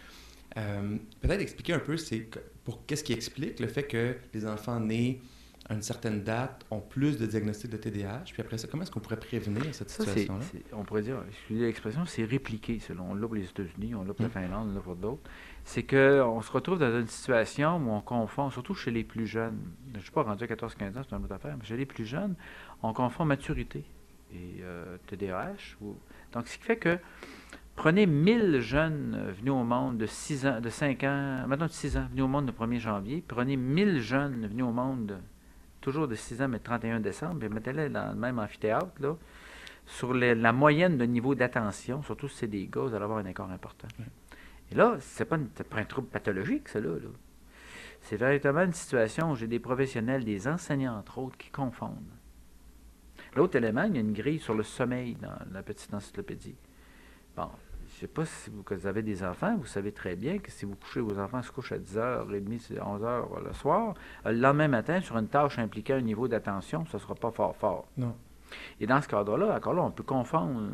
Euh, 0.56 0.98
Peut-être 1.20 1.40
expliquer 1.40 1.72
un 1.72 1.80
peu 1.80 1.96
c'est 1.96 2.28
pour 2.62 2.86
qu'est-ce 2.86 3.02
qui 3.02 3.12
explique 3.12 3.58
le 3.58 3.66
fait 3.66 3.82
que 3.82 4.14
les 4.32 4.46
enfants 4.46 4.78
nés 4.78 5.20
à 5.68 5.74
une 5.74 5.82
certaine 5.82 6.22
date 6.22 6.64
ont 6.70 6.80
plus 6.80 7.18
de 7.18 7.26
diagnostics 7.26 7.70
de 7.70 7.76
TDAH. 7.76 8.24
Puis 8.32 8.40
après 8.40 8.56
ça, 8.56 8.68
comment 8.68 8.82
est-ce 8.84 8.90
qu'on 8.92 9.00
pourrait 9.00 9.18
prévenir 9.18 9.62
cette 9.74 9.90
situation-là? 9.90 10.44
on 10.72 10.84
pourrait 10.84 11.02
dire, 11.02 11.16
excusez 11.28 11.66
l'expression, 11.66 12.04
c'est 12.04 12.24
répliqué 12.24 12.78
selon. 12.78 13.10
On 13.10 13.14
l'a 13.14 13.26
pour 13.26 13.34
les 13.34 13.44
États-Unis, 13.44 13.94
on 13.94 14.04
l'a 14.04 14.14
pour 14.14 14.22
la 14.22 14.28
Mm. 14.28 14.32
Finlande, 14.32 14.68
on 14.70 14.74
l'a 14.74 14.80
pour 14.80 14.94
d'autres. 14.96 15.28
C'est 15.64 15.82
qu'on 15.82 16.40
se 16.40 16.52
retrouve 16.52 16.78
dans 16.78 16.96
une 17.00 17.08
situation 17.08 17.78
où 17.78 17.90
on 17.90 18.00
confond, 18.00 18.50
surtout 18.50 18.74
chez 18.74 18.90
les 18.92 19.02
plus 19.02 19.26
jeunes. 19.26 19.58
Je 19.92 19.98
ne 19.98 20.02
suis 20.02 20.12
pas 20.12 20.22
rendu 20.22 20.44
à 20.44 20.46
14-15 20.46 20.96
ans, 20.98 21.02
c'est 21.08 21.16
une 21.16 21.24
autre 21.24 21.34
affaire, 21.34 21.56
mais 21.58 21.64
chez 21.64 21.76
les 21.76 21.86
plus 21.86 22.04
jeunes, 22.06 22.36
on 22.82 22.92
confond 22.92 23.24
maturité 23.24 23.84
et 24.32 24.60
euh, 24.62 24.96
TDAH. 25.08 25.76
ou- 25.80 25.96
Donc, 26.32 26.46
ce 26.46 26.58
qui 26.58 26.64
fait 26.64 26.76
que 26.76 26.98
prenez 27.74 28.06
1000 28.06 28.60
jeunes 28.60 29.16
euh, 29.18 29.32
venus 29.32 29.52
au 29.52 29.64
monde 29.64 29.98
de 29.98 30.06
6 30.06 30.46
ans, 30.46 30.60
de 30.60 30.68
5 30.70 31.02
ans, 31.04 31.44
maintenant 31.48 31.66
de 31.66 31.72
6 31.72 31.96
ans, 31.96 32.06
venus 32.10 32.22
au 32.24 32.28
monde 32.28 32.46
le 32.46 32.52
1er 32.52 32.78
janvier, 32.78 33.24
prenez 33.26 33.56
1000 33.56 34.00
jeunes 34.00 34.46
venus 34.46 34.64
au 34.64 34.72
monde 34.72 35.18
toujours 35.86 36.08
de 36.08 36.16
6 36.16 36.42
ans, 36.42 36.48
mais 36.48 36.56
le 36.58 36.62
31 36.64 36.98
décembre, 36.98 37.44
et 37.44 37.48
mettez-les 37.48 37.88
dans 37.88 38.08
le 38.10 38.16
même 38.18 38.40
amphithéâtre, 38.40 38.90
là, 38.98 39.16
sur 39.86 40.12
les- 40.12 40.34
la 40.34 40.52
moyenne 40.52 40.98
de 40.98 41.04
niveau 41.04 41.36
d'attention, 41.36 42.02
surtout 42.02 42.26
si 42.28 42.38
c'est 42.38 42.46
des 42.48 42.66
gars, 42.66 42.80
vous 42.80 42.92
allez 42.94 43.04
avoir 43.04 43.18
un 43.18 43.24
écart 43.24 43.48
important. 43.52 43.86
Et 44.72 44.74
là, 44.74 44.96
c'est 44.98 45.24
pas, 45.26 45.36
une- 45.36 45.48
c'est 45.54 45.68
pas 45.68 45.76
un 45.78 45.84
trouble 45.84 46.08
pathologique, 46.08 46.68
ça, 46.68 46.80
là. 46.80 46.88
là. 46.88 47.08
C'est 48.00 48.16
véritablement 48.16 48.64
une 48.64 48.72
situation 48.72 49.30
où 49.30 49.36
j'ai 49.36 49.46
des 49.46 49.60
professionnels, 49.60 50.24
des 50.24 50.48
enseignants, 50.48 50.98
entre 50.98 51.18
autres, 51.18 51.36
qui 51.36 51.50
confondent. 51.50 51.94
L'autre 53.36 53.54
élément, 53.56 53.84
il 53.84 53.94
y 53.94 53.98
a 53.98 54.00
une 54.00 54.12
grille 54.12 54.40
sur 54.40 54.54
le 54.54 54.64
sommeil 54.64 55.14
dans 55.14 55.38
la 55.52 55.62
petite 55.62 55.94
encyclopédie. 55.94 56.56
Bon, 57.36 57.48
je 57.96 58.02
ne 58.02 58.08
sais 58.08 58.12
pas 58.12 58.26
si 58.26 58.50
vous, 58.50 58.62
que 58.62 58.74
vous 58.74 58.86
avez 58.86 59.00
des 59.00 59.24
enfants, 59.24 59.56
vous 59.56 59.64
savez 59.64 59.90
très 59.90 60.16
bien 60.16 60.36
que 60.36 60.50
si 60.50 60.66
vous 60.66 60.76
couchez, 60.76 61.00
vos 61.00 61.18
enfants 61.18 61.42
se 61.42 61.50
couchent 61.50 61.72
à 61.72 61.78
10h30, 61.78 62.74
11h 62.74 63.42
le 63.42 63.52
soir, 63.54 63.94
euh, 64.26 64.32
le 64.32 64.38
lendemain 64.38 64.68
matin, 64.68 65.00
sur 65.00 65.16
une 65.16 65.28
tâche 65.28 65.58
impliquant 65.58 65.94
un 65.94 66.02
niveau 66.02 66.28
d'attention, 66.28 66.84
ce 66.84 66.98
ne 66.98 67.00
sera 67.00 67.14
pas 67.14 67.30
fort 67.30 67.56
fort. 67.56 67.88
Non. 67.96 68.14
Et 68.80 68.86
dans 68.86 69.00
ce 69.00 69.08
cadre-là, 69.08 69.56
encore 69.56 69.72
là, 69.72 69.82
on 69.82 69.90
peut 69.90 70.02
confondre. 70.02 70.72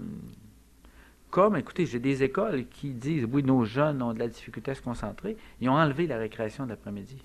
Comme, 1.31 1.55
écoutez, 1.55 1.87
j'ai 1.87 2.01
des 2.01 2.25
écoles 2.25 2.67
qui 2.67 2.91
disent, 2.91 3.29
oui, 3.31 3.45
nos 3.45 3.65
jeunes 3.65 4.03
ont 4.03 4.13
de 4.13 4.19
la 4.19 4.27
difficulté 4.27 4.73
à 4.73 4.75
se 4.75 4.83
concentrer. 4.83 5.37
Ils 5.61 5.69
ont 5.69 5.77
enlevé 5.77 6.09
la 6.09 6.19
récréation 6.19 6.65
de 6.65 6.71
l'après-midi. 6.71 7.23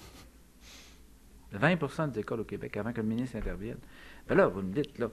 20% 1.56 2.12
des 2.12 2.20
écoles 2.20 2.42
au 2.42 2.46
Québec, 2.46 2.78
avant 2.78 2.94
que 2.94 3.02
le 3.02 3.08
ministre 3.08 3.36
intervienne. 3.36 3.80
Ben 4.28 4.36
là, 4.36 4.48
vous 4.48 4.62
me 4.62 4.72
dites, 4.72 5.00
là, 5.00 5.10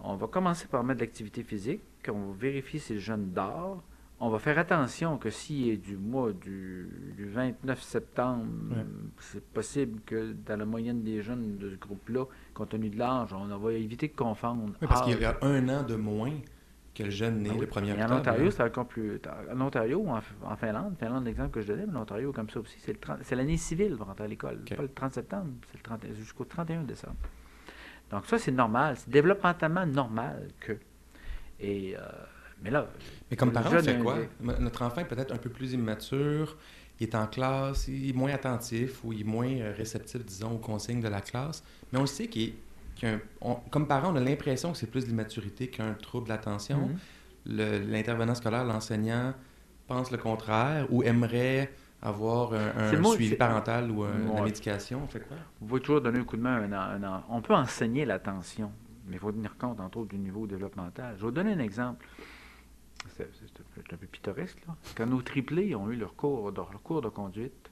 on 0.00 0.16
va 0.16 0.26
commencer 0.26 0.66
par 0.66 0.82
mettre 0.82 0.98
de 0.98 1.04
l'activité 1.04 1.44
physique, 1.44 1.82
on 2.08 2.32
va 2.32 2.34
vérifier 2.36 2.80
si 2.80 2.94
le 2.94 2.98
jeune 2.98 3.30
dort. 3.30 3.84
On 4.18 4.30
va 4.30 4.38
faire 4.38 4.58
attention 4.58 5.18
que 5.18 5.28
s'il 5.28 5.68
est 5.68 5.76
du 5.76 5.96
mois 5.98 6.32
du, 6.32 6.88
du 7.16 7.26
29 7.28 7.82
septembre, 7.82 8.46
Ouais. 8.70 8.84
c'est 9.18 9.44
possible 9.44 10.00
que 10.06 10.32
dans 10.32 10.56
la 10.58 10.64
moyenne 10.64 11.02
des 11.02 11.20
jeunes 11.22 11.58
de 11.58 11.68
ce 11.70 11.76
groupe-là, 11.76 12.24
compte 12.54 12.70
tenu 12.70 12.88
de 12.88 12.98
l'âge, 12.98 13.34
on 13.34 13.44
va 13.58 13.72
éviter 13.74 14.08
de 14.08 14.14
confondre. 14.14 14.72
Oui, 14.80 14.88
parce 14.88 15.02
qu'il 15.02 15.20
y 15.20 15.24
a 15.26 15.36
un 15.42 15.68
an 15.68 15.82
de 15.82 15.96
moins 15.96 16.32
que 16.94 17.02
le 17.02 17.10
jeune 17.10 17.40
né 17.42 17.50
Ah 17.52 17.54
oui. 17.56 17.60
le 17.60 17.66
1er 17.66 17.88
Et 17.88 17.92
octobre. 17.92 18.12
en 18.14 18.16
Ontario, 18.20 18.46
hein. 18.46 18.50
c'est 18.56 18.62
encore 18.62 18.86
plus. 18.88 19.20
En 19.54 19.60
Ontario 19.60 19.98
ou 19.98 20.08
en, 20.08 20.20
en 20.44 20.56
Finlande, 20.56 20.94
Finlande, 20.98 21.26
l'exemple 21.26 21.50
que 21.50 21.60
je 21.60 21.66
donnais, 21.66 21.84
mais 21.86 21.92
l'Ontario, 21.92 22.32
comme 22.32 22.48
ça 22.48 22.60
aussi, 22.60 22.78
c'est 22.80 22.94
le 22.94 22.98
30 22.98 23.18
c'est 23.22 23.36
l'année 23.36 23.58
civile 23.58 23.96
pour 23.98 24.06
rentrer 24.06 24.24
à 24.24 24.28
l'école. 24.28 24.60
Ok. 24.62 24.76
Pas 24.76 24.82
le 24.82 24.88
30 24.88 25.12
septembre, 25.12 25.50
c'est 25.70 25.76
le 25.76 25.82
30 25.82 26.06
jusqu'au 26.14 26.44
31 26.46 26.84
décembre. 26.84 27.16
Donc 28.10 28.24
ça, 28.24 28.38
c'est 28.38 28.50
normal, 28.52 28.96
c'est 28.96 29.10
développementalement 29.10 29.84
normal 29.84 30.48
que. 30.58 30.72
Et, 31.60 31.94
euh, 31.98 32.00
mais 32.62 32.70
là... 32.70 32.88
Mais 33.30 33.36
comme 33.36 33.50
parent, 33.52 33.70
on 33.76 33.82
fait 33.82 33.98
quoi? 34.02 34.16
Notre 34.60 34.82
enfant 34.82 35.00
est 35.00 35.04
peut-être 35.08 35.32
un 35.32 35.38
peu 35.38 35.50
plus 35.50 35.72
immature, 35.72 36.56
il 37.00 37.06
est 37.08 37.14
en 37.14 37.26
classe, 37.26 37.88
il 37.88 38.08
est 38.10 38.12
moins 38.12 38.32
attentif 38.32 39.04
ou 39.04 39.12
il 39.12 39.20
est 39.20 39.24
moins 39.24 39.48
euh, 39.48 39.72
réceptif, 39.76 40.24
disons, 40.24 40.52
aux 40.52 40.58
consignes 40.58 41.00
de 41.00 41.08
la 41.08 41.20
classe. 41.20 41.62
Mais 41.92 41.98
on 41.98 42.02
le 42.02 42.06
sait 42.06 42.26
qu'il 42.28 42.54
on- 43.42 43.56
comme 43.70 43.86
parent, 43.86 44.12
on 44.12 44.16
a 44.16 44.20
l'impression 44.20 44.72
que 44.72 44.78
c'est 44.78 44.86
plus 44.90 45.04
de 45.04 45.08
l'immaturité 45.10 45.68
qu'un 45.68 45.92
trouble 45.94 46.28
d'attention. 46.28 46.88
Le- 47.44 47.78
L'intervenant 47.80 48.34
scolaire, 48.34 48.64
l'enseignant, 48.64 49.34
pense 49.86 50.10
le 50.10 50.16
contraire 50.18 50.86
ou 50.90 51.02
aimerait 51.02 51.70
avoir 52.02 52.54
un, 52.54 52.90
mot- 53.00 53.12
suivi 53.14 53.34
parental 53.36 53.90
ou 53.90 54.02
un- 54.04 54.18
la 54.34 54.42
médication. 54.42 55.00
On 55.04 55.06
fait 55.06 55.20
quoi? 55.20 55.36
Vous 55.60 55.66
pouvez 55.66 55.80
toujours 55.80 56.00
donner 56.00 56.18
un 56.20 56.24
coup 56.24 56.36
de 56.36 56.42
main 56.42 56.56
à 56.56 56.60
un, 56.60 56.72
en- 56.72 57.04
un 57.04 57.16
en- 57.18 57.24
On 57.28 57.40
peut 57.42 57.54
enseigner 57.54 58.04
l'attention, 58.06 58.72
mais 59.06 59.16
il 59.16 59.18
faut 59.18 59.30
tenir 59.32 59.56
compte, 59.58 59.78
entre 59.80 59.98
autres, 59.98 60.08
du 60.10 60.18
niveau 60.18 60.46
développemental. 60.46 61.12
Je 61.16 61.20
vais 61.20 61.26
vous 61.26 61.30
donner 61.30 61.52
un 61.52 61.58
exemple. 61.58 62.06
C'est 63.16 63.92
un, 63.92 63.96
peu- 63.96 64.06
pittoresque, 64.06 64.58
là. 64.66 64.74
Quand 64.96 65.06
nos 65.06 65.22
triplés 65.22 65.74
ont 65.74 65.90
eu 65.90 65.96
leur 65.96 66.14
cours, 66.16 66.50
leur 66.50 66.70
cours 66.82 67.00
de 67.02 67.08
conduite, 67.08 67.70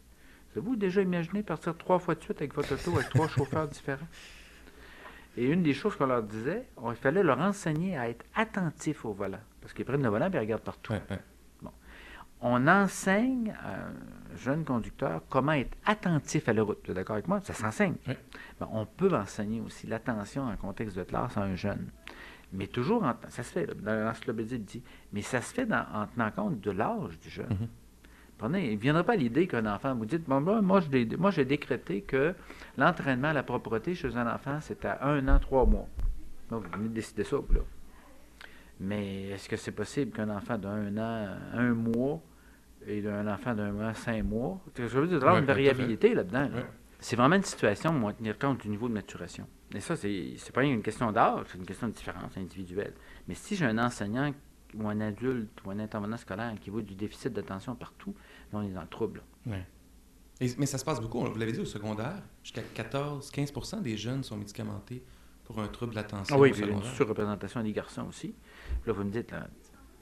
avez-vous 0.52 0.76
déjà 0.76 1.02
imaginé 1.02 1.42
partir 1.42 1.76
trois 1.76 1.98
fois 1.98 2.14
de 2.14 2.22
suite 2.22 2.38
avec 2.38 2.54
votre 2.54 2.72
auto 2.74 2.96
avec 2.96 3.11
trois 3.11 3.28
chauffeurs 3.28 3.68
différents? 3.68 4.07
Et 5.37 5.46
une 5.46 5.62
des 5.62 5.74
choses 5.74 5.96
qu'on 5.96 6.07
leur 6.07 6.22
disait, 6.22 6.68
on- 6.76 6.92
il 6.92 6.96
fallait 6.96 7.22
leur 7.22 7.40
enseigner 7.40 7.96
à 7.98 8.09
être 8.09 8.24
attentifs 8.35 9.04
au 9.04 9.12
volant. 9.12 9.40
Parce 9.61 9.72
qu'ils 9.72 9.85
prennent 9.85 10.02
le 10.02 10.09
volant 10.09 10.26
et 10.30 10.35
ils 10.35 10.38
regardent 10.38 10.62
partout. 10.62 10.92
Ouais, 10.92 11.02
ouais. 11.11 11.18
On 12.46 12.68
enseigne 12.68 13.54
à 13.62 13.87
un 13.87 14.37
jeune 14.37 14.64
conducteur 14.64 15.22
comment 15.30 15.52
être 15.52 15.74
attentif 15.87 16.46
à 16.48 16.52
la 16.52 16.62
route. 16.62 16.78
Vous 16.85 16.90
êtes 16.90 16.96
d'accord 16.96 17.14
avec 17.14 17.26
moi? 17.26 17.40
Ça 17.40 17.54
s'enseigne. 17.54 17.94
Ben, 18.07 18.68
on 18.70 18.85
peut 18.85 19.14
enseigner 19.14 19.61
aussi 19.62 19.87
l'attention 19.87 20.42
en 20.42 20.57
contexte 20.57 20.94
de 20.94 21.04
classe 21.04 21.38
à 21.38 21.42
un 21.42 21.54
jeune. 21.54 21.88
Mais 22.57 22.67
toujours, 22.69 23.03
en, 23.03 23.14
ça 23.29 23.43
se 23.43 23.53
fait, 23.53 23.67
dans 23.83 24.12
dit, 24.59 24.83
mais 25.12 25.23
ça 25.23 25.40
se 25.40 25.53
fait 25.53 25.67
dans- 25.67 25.85
en 25.93 26.07
tenant 26.07 26.31
compte 26.31 26.61
de 26.61 26.71
l'âge 26.71 27.19
du 27.21 27.29
jeune. 27.29 27.49
Mhm. 27.51 27.69
Prenez, 28.38 28.71
il 28.73 28.77
ne 28.77 28.81
viendra 28.81 29.05
pas 29.05 29.17
l'idée 29.17 29.47
qu'un 29.47 29.67
enfant, 29.67 29.95
vous 29.95 30.07
dites, 30.07 30.25
bon, 30.29 30.40
là, 30.40 30.61
moi, 30.61 30.81
j'ai 31.31 31.45
décrété 31.45 32.03
que 32.03 32.35
l'entraînement 32.77 33.29
à 33.29 33.33
la 33.33 33.43
propreté 33.43 33.95
chez 33.95 34.17
un 34.17 34.27
enfant, 34.33 34.59
c'est 34.61 34.85
à 34.85 35.05
un 35.07 35.27
an, 35.29 35.38
trois 35.38 35.64
mois. 35.67 35.87
Là, 36.51 36.59
vous 36.59 36.64
venez 36.73 36.88
de 36.88 36.95
décider 36.95 37.25
ça, 37.25 37.37
là. 37.37 37.61
Mais 38.81 39.29
est-ce 39.31 39.49
que 39.49 39.57
c'est 39.57 39.71
possible 39.73 40.11
qu'un 40.11 40.29
enfant 40.31 40.59
d'un 40.59 40.97
an, 40.99 41.37
un 41.55 41.75
mois, 41.75 42.21
et 42.87 43.01
d'un 43.01 43.27
enfant 43.29 43.55
d'un 43.55 43.71
mois, 43.73 43.95
cinq 43.95 44.25
mois, 44.25 44.61
je 44.77 44.83
veux 44.83 45.07
dire, 45.07 45.19
il 45.19 45.23
y 45.23 45.25
a 45.25 45.38
une 45.38 45.45
variabilité 45.47 46.14
là-dedans. 46.14 46.40
là. 46.51 46.57
Ouais. 46.57 46.64
C'est 47.05 47.17
vraiment 47.17 47.37
une 47.37 47.43
situation 47.43 47.90
où 47.90 47.97
on 48.03 48.07
va 48.07 48.14
tenir 48.14 48.38
compte 48.38 48.62
du 48.62 48.69
niveau 48.71 48.88
de 48.88 48.95
maturation. 48.95 49.47
Et 49.75 49.81
ça, 49.81 49.95
c'est 49.95 50.33
c'est 50.38 50.55
pas 50.55 50.62
une 50.64 50.81
question 50.81 51.12
d'âge, 51.12 51.45
c'est 51.53 51.59
une 51.59 51.67
question 51.67 51.88
de 51.88 51.93
différence 51.93 52.35
individuelle. 52.38 52.95
Mais 53.29 53.35
si 53.35 53.57
j'ai 53.57 53.67
un 53.67 53.77
enseignant 53.77 54.33
ou 54.75 54.88
un 54.88 54.99
adulte 55.03 55.51
ou 55.67 55.71
un 55.71 55.81
intervenant 55.81 56.17
scolaire 56.17 56.55
qui 56.59 56.71
voit 56.71 56.81
du 56.81 56.95
déficit 56.95 57.31
d'attention 57.31 57.75
partout, 57.75 58.14
là, 58.51 58.61
on 58.61 58.62
est 58.62 58.71
dans 58.71 58.81
le 58.81 58.88
trouble. 58.88 59.23
Et- 60.40 60.49
mais 60.57 60.64
ça 60.64 60.79
se 60.79 60.85
passe 60.87 60.99
beaucoup, 60.99 61.21
vous 61.21 61.38
l'avez 61.38 61.53
dit, 61.53 61.61
au 61.61 61.67
secondaire. 61.67 62.23
Jusqu'à 62.43 62.62
14-15% 62.75 63.83
des 63.83 63.99
jeunes 63.99 64.23
sont 64.25 64.38
médicamentés 64.38 65.03
pour 65.45 65.59
un 65.61 65.69
trouble 65.69 65.95
d'attention 65.95 66.35
Ah 66.35 66.40
oui, 66.40 66.49
au 66.49 66.53
puis 66.55 66.62
il 66.62 66.69
y 66.69 66.73
a 66.73 66.75
une 66.75 66.83
surreprésentation 66.85 67.62
des 67.62 67.73
garçons 67.73 68.07
aussi. 68.09 68.35
Là, 68.87 68.95
vous 68.95 69.05
me 69.05 69.11
dites, 69.11 69.31
là, 69.31 69.47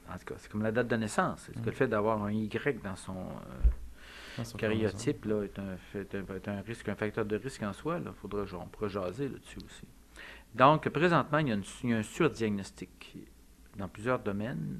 en 0.09 0.17
tout 0.17 0.23
cas, 0.25 0.35
c'est 0.37 0.49
comme 0.49 0.63
la 0.63 0.71
date 0.71 0.87
de 0.87 0.95
naissance. 0.95 1.49
Est-ce 1.49 1.59
que 1.59 1.69
le 1.69 1.75
fait 1.75 1.89
d'avoir 1.89 2.23
un 2.23 2.31
Y 2.31 2.81
dans 2.81 2.95
son 2.95 3.17
euh, 3.17 3.67
Dans 4.37 4.43
son 4.43 4.57
cariotype 4.57 5.25
là, 5.25 5.43
est, 5.43 5.59
un, 5.59 5.77
fait- 5.77 6.13
est 6.15 6.47
un- 6.47 6.61
risque, 6.61 6.89
un 6.89 6.95
facteur 6.95 7.25
de 7.25 7.35
risque 7.35 7.63
en 7.63 7.73
soi? 7.73 7.99
Là. 7.99 8.13
Faudra, 8.13 8.43
on 8.59 8.67
pourra 8.67 8.87
jaser 8.87 9.29
là-dessus 9.29 9.59
aussi. 9.65 9.85
Donc, 10.55 10.87
présentement, 10.89 11.39
il 11.39 11.47
y, 11.47 11.51
a 11.51 11.55
une- 11.55 11.63
il 11.83 11.89
y 11.89 11.93
a 11.93 11.97
un 11.97 12.03
surdiagnostic 12.03 13.17
dans 13.77 13.87
plusieurs 13.87 14.19
domaines 14.19 14.79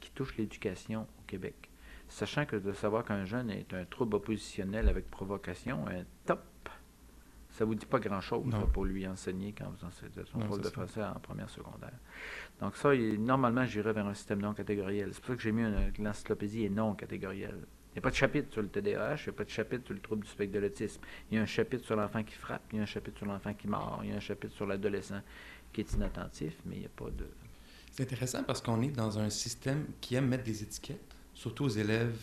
qui 0.00 0.10
touchent 0.10 0.36
l'éducation 0.36 1.02
au 1.02 1.22
Québec. 1.26 1.70
Sachant 2.08 2.44
que 2.44 2.56
de 2.56 2.72
savoir 2.72 3.04
qu'un 3.04 3.24
jeune 3.24 3.50
est 3.50 3.72
un 3.72 3.84
trouble 3.86 4.16
oppositionnel 4.16 4.88
avec 4.88 5.10
provocation, 5.10 5.86
un 5.88 6.04
top, 6.26 6.42
ça 7.48 7.64
vous 7.64 7.74
dit 7.74 7.86
pas 7.86 7.98
grand-chose 8.00 8.52
pour 8.72 8.84
lui 8.84 9.06
enseigner 9.08 9.52
quand 9.56 9.70
vous 9.70 9.84
enseignez 9.86 10.12
son 10.26 10.40
rôle 10.40 10.58
de 10.60 10.64
ça. 10.64 10.70
français 10.72 11.02
en 11.02 11.18
première 11.20 11.48
secondaire. 11.48 11.92
Donc 12.60 12.76
ça, 12.76 12.94
il- 12.94 13.22
normalement, 13.24 13.64
j'irais 13.64 13.92
vers 13.94 14.06
un 14.06 14.14
système 14.14 14.42
non 14.42 14.52
catégoriel. 14.52 15.10
C'est 15.14 15.20
pour 15.20 15.28
ça 15.28 15.36
que 15.36 15.42
j'ai 15.42 15.52
mis 15.52 15.64
l'encyclopédie 15.98 16.64
est 16.66 16.68
non 16.70 16.94
catégorielle. 16.94 17.64
Il 17.94 17.98
n'y 17.98 18.00
a 18.00 18.02
pas 18.02 18.10
de 18.10 18.16
chapitre 18.16 18.52
sur 18.52 18.60
le 18.60 18.66
TDAH, 18.68 19.16
il 19.18 19.22
n'y 19.22 19.28
a 19.28 19.32
pas 19.32 19.44
de 19.44 19.50
chapitre 19.50 19.84
sur 19.86 19.94
le 19.94 20.00
trouble 20.00 20.24
du 20.24 20.28
spectre 20.28 20.52
de 20.52 20.58
l'autisme. 20.58 21.00
Il 21.30 21.36
y 21.36 21.38
a 21.38 21.42
un 21.42 21.46
chapitre 21.46 21.84
sur 21.84 21.94
l'enfant 21.94 22.24
qui 22.24 22.34
frappe, 22.34 22.62
il 22.72 22.76
y 22.76 22.80
a 22.80 22.82
un 22.82 22.86
chapitre 22.86 23.18
sur 23.18 23.26
l'enfant 23.26 23.54
qui 23.54 23.68
mord, 23.68 24.00
il 24.02 24.10
y 24.10 24.12
a 24.12 24.16
un 24.16 24.20
chapitre 24.20 24.52
sur 24.52 24.66
l'adolescent 24.66 25.20
qui 25.72 25.82
est 25.82 25.92
inattentif, 25.92 26.54
mais 26.66 26.74
il 26.74 26.80
n'y 26.80 26.86
a 26.86 26.88
pas 26.88 27.04
de... 27.04 27.24
C'est 27.92 28.02
intéressant 28.02 28.42
parce 28.42 28.60
qu'on 28.60 28.82
est 28.82 28.88
dans 28.88 29.20
un 29.20 29.30
système 29.30 29.86
qui 30.00 30.16
aime 30.16 30.26
mettre 30.26 30.42
des 30.42 30.64
étiquettes, 30.64 31.14
surtout 31.34 31.66
aux 31.66 31.68
élèves 31.68 32.16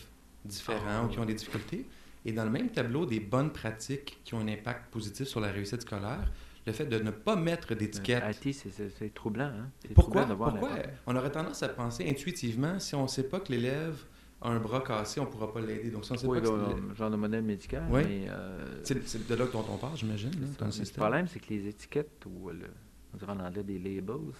différents 0.44 0.80
Ah, 0.86 1.04
ou 1.04 1.08
qui 1.08 1.18
ont 1.18 1.24
des 1.24 1.32
difficultés. 1.34 1.86
Et 2.26 2.32
dans 2.32 2.44
le 2.44 2.50
même 2.50 2.68
tableau 2.68 3.06
des 3.06 3.20
bonnes 3.20 3.50
pratiques 3.50 4.20
qui 4.24 4.34
ont 4.34 4.40
un 4.40 4.48
impact 4.48 4.92
positif 4.92 5.26
sur 5.26 5.40
la 5.40 5.50
réussite 5.50 5.80
scolaire, 5.80 6.30
le 6.66 6.72
fait 6.72 6.84
de 6.86 6.98
ne 6.98 7.10
pas 7.10 7.34
mettre 7.34 7.74
d'étiquette. 7.74 8.22
C'est- 8.42 9.14
troublant. 9.14 9.46
Hein? 9.46 9.70
Pourquoi, 9.94 10.24
troublant 10.26 10.50
pourquoi? 10.50 10.70
on 11.06 11.16
aurait 11.16 11.32
tendance 11.32 11.62
à 11.62 11.68
penser 11.70 12.06
intuitivement, 12.08 12.78
si 12.78 12.94
on 12.94 13.04
ne 13.04 13.08
sait 13.08 13.24
pas 13.28 13.40
que 13.40 13.50
l'élève 13.50 13.96
a 14.42 14.48
un 14.50 14.58
bras 14.58 14.80
cassé, 14.80 15.20
on 15.20 15.24
ne 15.26 15.30
pourra 15.30 15.52
pas 15.52 15.60
l'aider. 15.60 15.90
Donc, 15.90 16.08
ne 16.10 16.16
sait 16.16 16.26
Oui, 16.26 16.40
pas 16.40 16.46
c'est 16.46 16.52
l'élève- 16.52 16.94
genre 16.96 17.10
de 17.10 17.16
modèle 17.16 17.42
médical, 17.42 17.84
Oui. 17.90 18.02
mais... 18.06 18.26
euh, 18.28 18.80
c'est 18.84 19.06
c'est 19.06 19.26
de 19.28 19.34
là 19.34 19.46
dont 19.46 19.64
on 19.70 19.76
parle, 19.78 19.96
j'imagine, 19.96 20.30
C'est 20.32 20.58
ça. 20.58 20.64
le 20.66 20.84
Le 20.84 20.92
problème, 20.96 21.26
c'est 21.28 21.38
que 21.40 21.48
les 21.54 21.68
étiquettes, 21.68 22.24
ou 22.26 22.50
le, 22.50 22.66
on 23.14 23.16
dirait 23.16 23.32
en 23.32 23.40
anglais 23.40 23.62
des 23.62 23.78
labels, 23.78 24.32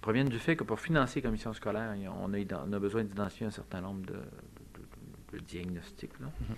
proviennent 0.00 0.28
du 0.28 0.38
fait 0.38 0.56
que 0.56 0.64
pour 0.64 0.80
financer 0.80 1.20
les 1.20 1.22
commissions 1.22 1.52
scolaires, 1.52 1.94
on 2.20 2.32
a, 2.34 2.38
ident- 2.38 2.60
on 2.66 2.72
a 2.72 2.78
besoin 2.78 3.04
d'identifier 3.04 3.46
un 3.46 3.50
certain 3.50 3.80
nombre 3.80 4.02
de, 4.06 4.12
de- 4.14 4.18
de- 4.18 5.38
de 5.38 5.44
diagnostics. 5.44 6.18
Là. 6.20 6.26
Mhm. 6.26 6.56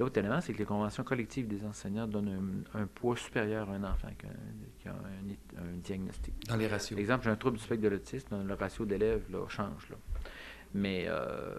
L'autre 0.00 0.18
élément, 0.18 0.40
c'est 0.40 0.52
que 0.52 0.58
les 0.58 0.64
conventions 0.64 1.04
collectives 1.04 1.46
des 1.46 1.64
enseignants 1.64 2.08
donnent 2.08 2.64
un, 2.74 2.80
un 2.82 2.86
poids 2.86 3.16
supérieur 3.16 3.70
à 3.70 3.74
un 3.74 3.84
enfant 3.84 4.08
qui 4.18 4.88
a, 4.88 4.92
un, 4.92 5.76
diagnostic. 5.82 6.34
Dans 6.48 6.56
les 6.56 6.66
ratios. 6.66 6.96
Par 6.96 7.00
exemple, 7.00 7.24
j'ai 7.24 7.30
un 7.30 7.36
trouble 7.36 7.58
du 7.58 7.62
spectre 7.62 7.84
de 7.84 7.88
l'autisme, 7.88 8.44
le 8.44 8.54
ratio 8.54 8.84
d'élèves 8.86 9.22
change. 9.48 9.88
Là. 9.90 9.96
Mais 10.74 11.04
euh, 11.08 11.54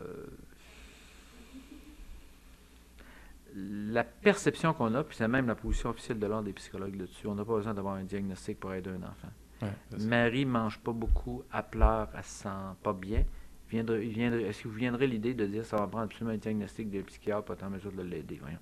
la 3.55 4.03
perception 4.03 4.73
qu'on 4.73 4.93
a, 4.95 5.03
puis 5.03 5.15
c'est 5.15 5.27
même 5.27 5.47
la 5.47 5.55
position 5.55 5.89
officielle 5.89 6.19
de 6.19 6.27
l'ordre 6.27 6.45
des 6.45 6.53
psychologues 6.53 6.95
là-dessus, 6.95 7.27
on 7.27 7.35
n'a 7.35 7.45
pas 7.45 7.55
besoin 7.55 7.73
d'avoir 7.73 7.95
un 7.95 8.03
diagnostic 8.03 8.59
pour 8.59 8.73
aider 8.73 8.89
un 8.89 9.03
enfant. 9.03 9.29
Ouais. 9.61 9.69
Marie 10.05 10.43
mange 10.45 10.79
pas 10.79 10.91
beaucoup, 10.91 11.43
elle 11.53 11.63
pleure, 11.71 12.09
elle 12.15 12.23
se 12.23 12.43
sent 12.43 12.49
pas 12.83 12.91
bien. 12.93 13.23
Viendrait, 13.69 14.05
il 14.05 14.13
viendrait- 14.13 14.43
Est-ce 14.43 14.63
que 14.63 14.67
vous 14.67 14.75
viendrez 14.75 15.07
l'idée 15.07 15.33
de 15.33 15.45
dire 15.45 15.65
ça 15.65 15.77
va 15.77 15.87
prendre 15.87 16.03
absolument 16.05 16.33
un 16.35 16.37
diagnostic 16.37 16.89
de 16.91 17.01
psychiatre 17.03 17.45
pour 17.45 17.55
être 17.55 17.63
en 17.63 17.69
mesure 17.69 17.91
de 17.93 18.01
l'aider? 18.03 18.37
Voyons. 18.41 18.59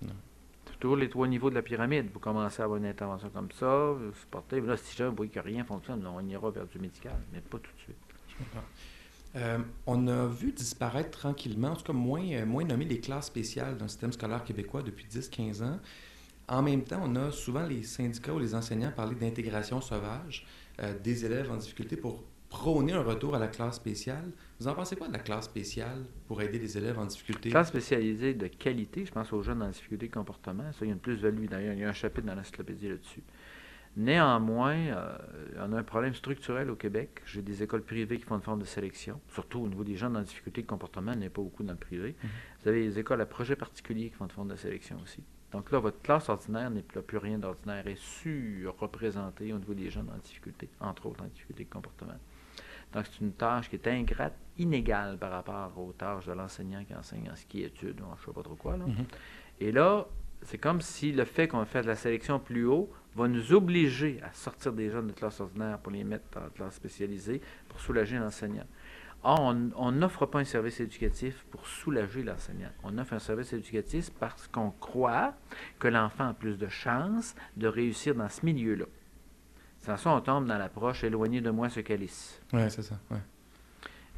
Non. 0.00 0.14
C'est 0.66 0.78
toujours 0.80 0.96
les 0.96 1.08
trois 1.10 1.28
niveaux 1.28 1.50
de 1.50 1.54
la 1.54 1.62
pyramide. 1.62 2.08
Vous 2.12 2.18
commencez 2.18 2.60
à 2.62 2.64
avoir 2.64 2.78
une 2.78 2.86
intervention 2.86 3.28
comme 3.30 3.52
ça, 3.52 3.92
vous 3.92 4.12
supportez. 4.14 4.60
Là, 4.60 4.76
si 4.76 4.96
jamais 4.96 5.10
vous 5.10 5.16
voyez 5.16 5.30
que 5.30 5.38
rien 5.40 5.64
fonctionne, 5.64 6.04
on 6.06 6.20
ira 6.26 6.50
vers 6.50 6.66
du 6.66 6.78
médical, 6.78 7.16
mais 7.32 7.40
pas 7.40 7.58
tout 7.58 7.70
de 7.72 7.78
suite. 7.80 7.96
Je 8.28 8.36
comprends. 8.38 8.64
Euh, 9.34 9.58
on 9.86 10.08
a 10.08 10.26
vu 10.26 10.52
disparaître 10.52 11.18
tranquillement, 11.18 11.68
en 11.68 11.76
tout 11.76 11.84
cas 11.84 11.92
moins, 11.92 12.24
euh, 12.32 12.44
moins 12.44 12.64
nommer 12.64 12.84
les 12.84 13.00
classes 13.00 13.26
spéciales 13.26 13.78
dans 13.78 13.86
le 13.86 13.88
système 13.88 14.12
scolaire 14.12 14.44
québécois 14.44 14.82
depuis 14.82 15.06
10-15 15.06 15.62
ans. 15.62 15.80
En 16.48 16.62
même 16.62 16.82
temps, 16.82 17.00
on 17.02 17.16
a 17.16 17.30
souvent 17.30 17.64
les 17.64 17.82
syndicats 17.82 18.34
ou 18.34 18.38
les 18.38 18.54
enseignants 18.54 18.92
parler 18.92 19.14
d'intégration 19.14 19.80
sauvage 19.80 20.46
euh, 20.80 20.98
des 20.98 21.24
élèves 21.24 21.50
en 21.50 21.56
difficulté 21.56 21.96
pour 21.96 22.22
prôner 22.50 22.92
un 22.92 23.02
retour 23.02 23.34
à 23.34 23.38
la 23.38 23.48
classe 23.48 23.76
spéciale. 23.76 24.30
Vous 24.60 24.68
en 24.68 24.74
pensez 24.74 24.96
quoi 24.96 25.08
de 25.08 25.14
la 25.14 25.18
classe 25.18 25.46
spéciale 25.46 26.04
pour 26.26 26.42
aider 26.42 26.58
les 26.58 26.76
élèves 26.76 26.98
en 26.98 27.06
difficulté? 27.06 27.48
Classe 27.48 27.68
spécialisée 27.68 28.34
de 28.34 28.48
qualité, 28.48 29.06
je 29.06 29.12
pense 29.12 29.32
aux 29.32 29.42
jeunes 29.42 29.62
en 29.62 29.70
difficulté 29.70 30.08
de 30.08 30.12
comportement. 30.12 30.70
Ça, 30.72 30.80
il 30.82 30.88
y 30.88 30.90
a 30.90 30.92
une 30.92 31.00
plus-value 31.00 31.46
d'ailleurs. 31.46 31.72
Il 31.72 31.80
y 31.80 31.84
a 31.84 31.88
un 31.88 31.94
chapitre 31.94 32.26
dans 32.26 32.34
l'encyclopédie 32.34 32.90
là-dessus. 32.90 33.22
Néanmoins, 33.96 34.74
euh, 34.74 35.18
on 35.58 35.72
a 35.72 35.78
un 35.78 35.82
problème 35.82 36.14
structurel 36.14 36.70
au 36.70 36.76
Québec. 36.76 37.20
J'ai 37.26 37.42
des 37.42 37.62
écoles 37.62 37.82
privées 37.82 38.18
qui 38.18 38.24
font 38.24 38.36
une 38.36 38.42
forme 38.42 38.60
de 38.60 38.64
sélection, 38.64 39.20
surtout 39.28 39.60
au 39.60 39.68
niveau 39.68 39.84
des 39.84 39.96
jeunes 39.96 40.16
en 40.16 40.22
difficulté 40.22 40.62
de 40.62 40.66
comportement, 40.66 41.12
il 41.12 41.18
n'y 41.18 41.24
en 41.24 41.28
a 41.28 41.30
pas 41.30 41.42
beaucoup 41.42 41.62
dans 41.62 41.72
le 41.72 41.78
privé. 41.78 42.14
Mhm. 42.22 42.30
Vous 42.62 42.68
avez 42.68 42.82
des 42.84 42.98
écoles 42.98 43.20
à 43.20 43.26
projet 43.26 43.54
particulier 43.54 44.08
qui 44.08 44.16
font 44.16 44.24
une 44.24 44.30
forme 44.30 44.48
de 44.48 44.56
sélection 44.56 44.96
aussi. 45.02 45.22
Donc 45.52 45.70
là, 45.70 45.78
votre 45.78 46.00
classe 46.00 46.30
ordinaire 46.30 46.70
n'est 46.70 46.80
plus 46.80 47.02
plus 47.02 47.18
rien 47.18 47.38
d'ordinaire, 47.38 47.86
est 47.86 48.00
surreprésentée 48.00 49.52
au 49.52 49.58
niveau 49.58 49.74
des 49.74 49.90
jeunes 49.90 50.08
en 50.08 50.18
difficulté, 50.18 50.70
entre 50.80 51.06
autres 51.06 51.22
en 51.22 51.26
difficulté 51.26 51.64
de 51.64 51.70
comportement. 51.70 52.16
Donc 52.94 53.06
c'est 53.06 53.20
une 53.20 53.32
tâche 53.32 53.68
qui 53.68 53.76
est 53.76 53.88
ingrate, 53.88 54.34
inégale 54.58 55.18
par 55.18 55.32
rapport 55.32 55.78
aux 55.78 55.92
tâches 55.92 56.26
de 56.26 56.32
l'enseignant 56.32 56.82
qui 56.84 56.94
enseigne 56.94 57.30
en 57.30 57.36
ski 57.36 57.64
études, 57.64 58.00
ou 58.00 58.04
en 58.04 58.16
je 58.16 58.22
ne 58.22 58.26
sais 58.26 58.32
pas 58.32 58.42
trop 58.42 58.54
quoi. 58.54 58.76
Là. 58.78 58.86
Mhm. 58.86 59.04
Et 59.60 59.72
là, 59.72 60.06
c'est 60.44 60.58
comme 60.58 60.80
si 60.80 61.12
le 61.12 61.24
fait 61.24 61.48
qu'on 61.48 61.64
fait 61.64 61.82
de 61.82 61.86
la 61.86 61.96
sélection 61.96 62.38
plus 62.38 62.66
haut 62.66 62.90
va 63.14 63.28
nous 63.28 63.52
obliger 63.52 64.20
à 64.22 64.32
sortir 64.32 64.72
des 64.72 64.90
jeunes 64.90 65.08
de 65.08 65.12
classe 65.12 65.40
ordinaire 65.40 65.78
pour 65.78 65.92
les 65.92 66.04
mettre 66.04 66.38
en 66.38 66.48
classe 66.50 66.74
spécialisée 66.74 67.40
pour 67.68 67.80
soulager 67.80 68.18
l'enseignant. 68.18 68.66
Or, 69.24 69.54
on 69.76 69.92
n'offre 69.92 70.26
pas 70.26 70.40
un 70.40 70.44
service 70.44 70.80
éducatif 70.80 71.44
pour 71.50 71.66
soulager 71.66 72.24
l'enseignant. 72.24 72.70
On 72.82 72.98
offre 72.98 73.12
un 73.12 73.20
service 73.20 73.52
éducatif 73.52 74.10
parce 74.18 74.48
qu'on 74.48 74.72
croit 74.72 75.34
que 75.78 75.86
l'enfant 75.86 76.28
a 76.30 76.34
plus 76.34 76.58
de 76.58 76.66
chances 76.68 77.36
de 77.56 77.68
réussir 77.68 78.16
dans 78.16 78.28
ce 78.28 78.44
milieu-là. 78.44 78.86
Sans 79.82 79.96
ça, 79.96 80.10
on 80.10 80.20
tombe 80.20 80.46
dans 80.46 80.58
l'approche 80.58 81.04
éloigné 81.04 81.40
de 81.40 81.50
moi 81.50 81.68
ce 81.68 81.80
calice. 81.80 82.40
Oui, 82.52 82.62
c'est 82.68 82.82
ça. 82.82 82.98
Ouais. 83.10 83.18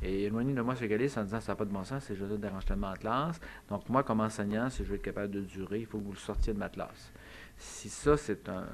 Et 0.02 0.24
éloigné 0.24 0.52
de 0.52 0.60
moi 0.60 0.76
ce 0.76 0.84
calice 0.84 1.16
en 1.16 1.24
disant 1.24 1.40
ça 1.40 1.52
n'a 1.52 1.56
pas 1.56 1.64
de 1.64 1.70
bon 1.72 1.82
sens, 1.84 2.04
c'est 2.06 2.14
je 2.14 2.24
te 2.24 2.34
dérange 2.34 2.66
tellement 2.66 2.90
en 2.90 2.94
classe. 2.94 3.40
Donc, 3.70 3.88
moi, 3.88 4.02
comme 4.02 4.20
enseignant, 4.20 4.68
si 4.68 4.84
je 4.84 4.88
veux 4.90 4.96
être 4.96 5.02
capable 5.02 5.32
de 5.32 5.40
durer, 5.40 5.80
il 5.80 5.86
faut 5.86 5.98
que 5.98 6.04
vous 6.04 6.12
le 6.12 6.18
sortiez 6.18 6.52
de 6.52 6.58
ma 6.58 6.68
classe. 6.68 7.10
Si 7.56 7.88
ça, 7.88 8.16
c'est 8.16 8.48
un- 8.48 8.66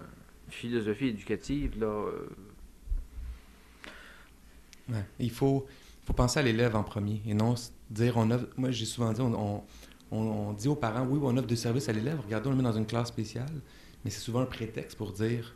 une 0.47 0.53
philosophie 0.53 1.07
éducative, 1.09 1.79
là, 1.79 1.87
euh. 1.87 2.29
Il 5.21 5.31
faut, 5.31 5.67
penser 6.17 6.41
à 6.41 6.43
l'élève 6.43 6.75
en 6.75 6.83
premier 6.83 7.23
et 7.25 7.35
non 7.35 7.55
dire 7.89 8.17
on 8.17 8.29
offre. 8.33 8.47
Moi, 8.57 8.73
j'ai 8.73 8.85
souvent 8.85 9.13
dit, 9.13 9.21
on- 9.21 9.63
on 10.11 10.53
dit 10.55 10.67
aux 10.67 10.75
parents, 10.75 11.07
oui, 11.07 11.21
on 11.23 11.37
offre 11.37 11.47
des 11.47 11.55
services 11.55 11.89
à 11.89 11.93
l'élève, 11.93 12.19
regardez, 12.25 12.49
on 12.49 12.51
le 12.51 12.57
met 12.57 12.65
dans 12.65 12.73
une 12.73 12.87
classe 12.87 13.07
spéciale, 13.09 13.53
mais 14.05 14.11
c'est 14.11 14.19
souvent 14.19 14.41
un 14.41 14.47
prétexte 14.47 14.99
pour 14.99 15.13
dire 15.13 15.55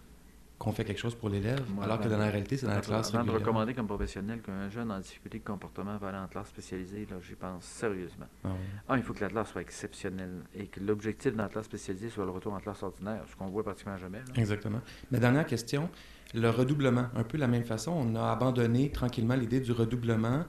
qu'on 0.59 0.73
fait 0.73 0.85
quelque 0.85 1.01
chose 1.01 1.15
pour 1.15 1.29
l'élève, 1.29 1.61
Ouais, 1.77 1.85
alors 1.85 1.99
que 1.99 2.05
ouais. 2.05 2.11
dans 2.11 2.19
la 2.19 2.31
réalité, 2.31 2.57
c'est 2.57 2.67
dans 2.67 2.73
la 2.73 2.79
Avant- 2.79 2.87
classe 2.87 3.09
Avant 3.09 3.25
de 3.25 3.31
régulière. 3.31 3.41
recommander 3.49 3.75
comme 3.75 3.87
professionnel 3.87 4.41
qu'un 4.41 4.71
jeune 4.71 4.91
en 4.91 4.99
difficulté 5.01 5.39
de 5.41 5.45
comportement 5.45 5.97
va 5.99 6.09
aller 6.09 6.19
en 6.19 6.29
classe 6.29 6.49
spécialisée, 6.49 7.07
là, 7.11 7.17
j'y 7.21 7.35
pense 7.35 7.65
sérieusement. 7.65 8.27
Ah. 8.45 8.49
Un, 8.89 8.97
il 8.97 9.03
faut 9.03 9.13
que 9.15 9.21
la 9.21 9.29
classe 9.29 9.51
soit 9.51 9.61
exceptionnelle 9.63 10.43
et 10.55 10.67
que 10.69 10.81
l'objectif 10.81 11.35
dans 11.35 11.43
la 11.43 11.49
classe 11.49 11.67
spécialisée 11.67 12.09
soit 12.09 12.25
le 12.25 12.31
retour 12.31 12.53
en 12.53 12.61
classe 12.61 12.83
ordinaire, 12.83 13.23
ce 13.29 13.37
qu'on 13.37 13.49
voit 13.49 13.65
pratiquement 13.65 13.97
jamais. 13.99 14.19
là. 14.19 14.25
Exactement. 14.37 14.81
Ma 15.11 15.19
dernière 15.19 15.45
question, 15.47 15.91
le 16.35 16.49
redoublement. 16.51 17.07
Un 17.17 17.25
peu 17.25 17.37
de 17.37 17.43
la 17.43 17.49
même 17.49 17.65
façon, 17.65 17.91
on 17.93 18.15
a 18.15 18.31
abandonné 18.31 18.91
tranquillement 18.91 19.35
l'idée 19.35 19.61
du 19.61 19.73
redoublement. 19.73 20.45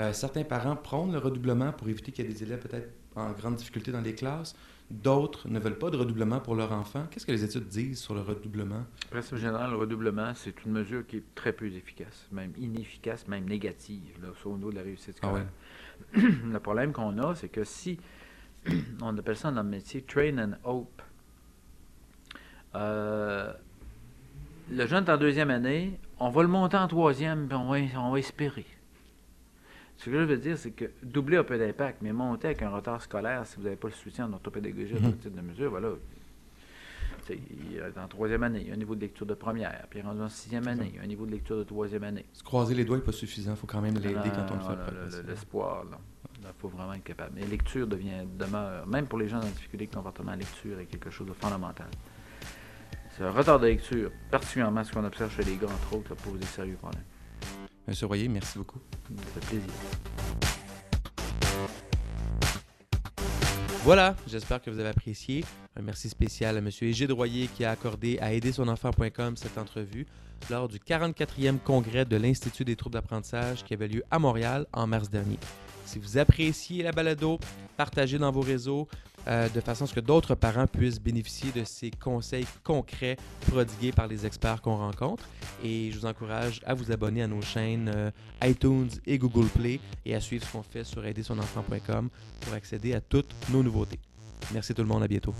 Euh, 0.00 0.12
certains 0.14 0.44
parents 0.44 0.76
prônent 0.76 1.12
le 1.12 1.18
redoublement 1.18 1.72
pour 1.72 1.88
éviter 1.88 2.10
qu'il 2.10 2.24
y 2.24 2.28
ait 2.28 2.32
des 2.32 2.42
élèves 2.42 2.60
peut-être 2.60 2.88
en 3.16 3.32
grande 3.32 3.56
difficulté 3.56 3.92
dans 3.92 4.00
les 4.00 4.14
classes. 4.14 4.56
D'autres 4.90 5.46
ne 5.48 5.58
veulent 5.58 5.78
pas 5.78 5.90
de 5.90 5.96
redoublement 5.96 6.40
pour 6.40 6.54
leur 6.54 6.72
enfant. 6.72 7.06
Qu'est-ce 7.10 7.26
que 7.26 7.32
les 7.32 7.44
études 7.44 7.68
disent 7.68 8.00
sur 8.00 8.14
le 8.14 8.22
redoublement? 8.22 8.84
Principe 9.10 9.36
général, 9.36 9.70
le 9.70 9.76
redoublement, 9.76 10.32
c'est 10.34 10.64
une 10.64 10.72
mesure 10.72 11.06
qui 11.06 11.18
est 11.18 11.34
très 11.34 11.52
peu 11.52 11.66
efficace, 11.66 12.26
même 12.32 12.52
inefficace, 12.56 13.28
même 13.28 13.44
négative, 13.44 14.16
là, 14.22 14.28
au 14.44 14.56
niveau 14.56 14.70
de 14.70 14.76
la 14.76 14.82
réussite 14.82 15.20
Ah 15.22 15.28
scolaire. 15.28 16.32
le 16.52 16.58
problème 16.58 16.92
qu'on 16.92 17.18
a, 17.18 17.34
c'est 17.34 17.50
que 17.50 17.62
si, 17.62 17.98
on 19.02 19.16
appelle 19.18 19.36
ça 19.36 19.50
dans 19.52 19.62
le 19.62 19.68
métier 19.68 20.02
train 20.02 20.38
and 20.38 20.54
hope, 20.64 21.02
euh, 22.74 23.52
le 24.70 24.86
jeune 24.86 25.04
est 25.04 25.10
en 25.10 25.18
deuxième 25.18 25.50
année, 25.50 26.00
on 26.18 26.30
va 26.30 26.42
le 26.42 26.48
monter 26.48 26.78
en 26.78 26.88
troisième, 26.88 27.48
puis 27.48 27.56
on 27.56 27.70
va, 27.70 27.78
on 28.00 28.10
va 28.12 28.18
espérer. 28.18 28.66
Ce 30.00 30.06
que 30.06 30.12
je 30.12 30.16
veux 30.24 30.36
dire, 30.38 30.56
c'est 30.56 30.70
que 30.70 30.86
doubler 31.02 31.36
a 31.36 31.44
peu 31.44 31.58
d'impact, 31.58 31.98
mais 32.00 32.10
monter 32.10 32.46
avec 32.48 32.62
un 32.62 32.70
retard 32.70 33.02
scolaire, 33.02 33.44
si 33.46 33.56
vous 33.58 33.64
n'avez 33.64 33.76
pas 33.76 33.88
le 33.88 33.92
soutien 33.94 34.24
en 34.24 34.32
orthopédagogie, 34.32 34.94
Mhm. 34.94 35.08
mm 35.08 35.12
type 35.18 35.34
de 35.36 35.40
mesure, 35.42 35.70
voilà. 35.70 35.90
En 38.02 38.08
troisième 38.08 38.42
année, 38.42 38.62
il 38.62 38.68
y 38.68 38.70
a 38.70 38.74
un 38.74 38.78
niveau 38.78 38.94
de 38.94 39.02
lecture 39.02 39.26
de 39.26 39.34
première, 39.34 39.86
puis 39.90 40.00
rendu 40.00 40.22
en 40.22 40.28
sixième 40.30 40.66
année, 40.68 40.90
il 40.94 40.96
y 40.96 40.98
a 41.00 41.02
un 41.02 41.06
niveau 41.06 41.26
de 41.26 41.30
lecture 41.32 41.58
de 41.58 41.64
troisième 41.64 42.02
année. 42.04 42.24
Se 42.32 42.42
croiser 42.42 42.74
les 42.74 42.84
doigts 42.86 42.96
n'est 42.96 43.02
pas 43.04 43.12
suffisant. 43.12 43.50
Il 43.52 43.56
faut 43.58 43.66
quand 43.66 43.82
même 43.82 43.94
l'aider 43.98 44.30
quand 44.34 44.46
on 44.50 44.56
le 44.56 45.10
fait. 45.10 45.22
L'espoir, 45.28 45.84
là. 45.90 45.98
Il 46.42 46.46
faut 46.58 46.68
vraiment 46.68 46.94
être 46.94 47.04
capable. 47.04 47.32
Mais 47.36 47.46
lecture 47.46 47.86
devient, 47.86 48.24
demeure, 48.38 48.86
même 48.86 49.06
pour 49.06 49.18
les 49.18 49.28
gens 49.28 49.36
en 49.36 49.44
difficulté 49.44 49.86
de 49.86 49.94
comportement, 49.94 50.30
la 50.30 50.38
lecture 50.38 50.80
est 50.80 50.86
quelque 50.86 51.10
chose 51.10 51.28
de 51.28 51.34
fondamental. 51.34 51.88
C'est 53.16 53.22
un 53.24 53.30
retard 53.30 53.60
de 53.60 53.66
lecture, 53.66 54.10
particulièrement 54.30 54.82
ce 54.82 54.90
qu'on 54.92 55.04
observe 55.04 55.30
chez 55.30 55.42
les 55.42 55.56
gars, 55.56 55.66
entre 55.66 55.96
autres, 55.96 56.08
ça 56.08 56.14
pose 56.16 56.40
des 56.40 56.46
sérieux 56.46 56.76
problèmes. 56.76 57.04
Monsieur 57.86 58.06
Royer, 58.06 58.28
merci 58.28 58.58
beaucoup. 58.58 58.78
Ça 59.08 59.40
fait 59.40 59.46
plaisir. 59.46 59.70
Voilà, 63.82 64.14
j'espère 64.26 64.60
que 64.60 64.70
vous 64.70 64.78
avez 64.78 64.90
apprécié. 64.90 65.44
Un 65.74 65.82
merci 65.82 66.10
spécial 66.10 66.56
à 66.56 66.58
M. 66.58 66.68
Égide 66.82 67.12
Royer 67.12 67.46
qui 67.46 67.64
a 67.64 67.70
accordé 67.70 68.18
à 68.20 68.32
aidersonenfant.com 68.32 69.36
cette 69.36 69.56
entrevue 69.56 70.06
lors 70.50 70.68
du 70.68 70.78
44e 70.78 71.58
congrès 71.58 72.04
de 72.04 72.16
l'Institut 72.16 72.64
des 72.64 72.76
troubles 72.76 72.94
d'apprentissage 72.94 73.64
qui 73.64 73.72
avait 73.74 73.88
lieu 73.88 74.04
à 74.10 74.18
Montréal 74.18 74.66
en 74.72 74.86
mars 74.86 75.08
dernier. 75.08 75.38
Si 75.86 75.98
vous 75.98 76.18
appréciez 76.18 76.82
la 76.82 76.92
balado, 76.92 77.40
partagez 77.76 78.18
dans 78.18 78.30
vos 78.30 78.42
réseaux 78.42 78.86
euh, 79.28 79.48
de 79.48 79.60
façon 79.60 79.84
à 79.84 79.86
ce 79.86 79.94
que 79.94 80.00
d'autres 80.00 80.34
parents 80.34 80.66
puissent 80.66 81.00
bénéficier 81.00 81.52
de 81.52 81.64
ces 81.64 81.90
conseils 81.90 82.46
concrets 82.64 83.16
prodigués 83.48 83.92
par 83.92 84.06
les 84.06 84.26
experts 84.26 84.62
qu'on 84.62 84.76
rencontre. 84.76 85.24
Et 85.62 85.90
je 85.90 85.98
vous 85.98 86.06
encourage 86.06 86.60
à 86.64 86.74
vous 86.74 86.90
abonner 86.92 87.22
à 87.22 87.26
nos 87.26 87.42
chaînes 87.42 87.90
euh, 87.94 88.10
iTunes 88.42 88.90
et 89.06 89.18
Google 89.18 89.48
Play 89.48 89.80
et 90.04 90.14
à 90.14 90.20
suivre 90.20 90.46
ce 90.46 90.52
qu'on 90.52 90.62
fait 90.62 90.84
sur 90.84 91.04
aidersonenfant.com 91.04 92.08
pour 92.40 92.52
accéder 92.54 92.94
à 92.94 93.00
toutes 93.00 93.34
nos 93.50 93.62
nouveautés. 93.62 93.98
Merci 94.52 94.74
tout 94.74 94.82
le 94.82 94.88
monde, 94.88 95.02
à 95.02 95.08
bientôt. 95.08 95.34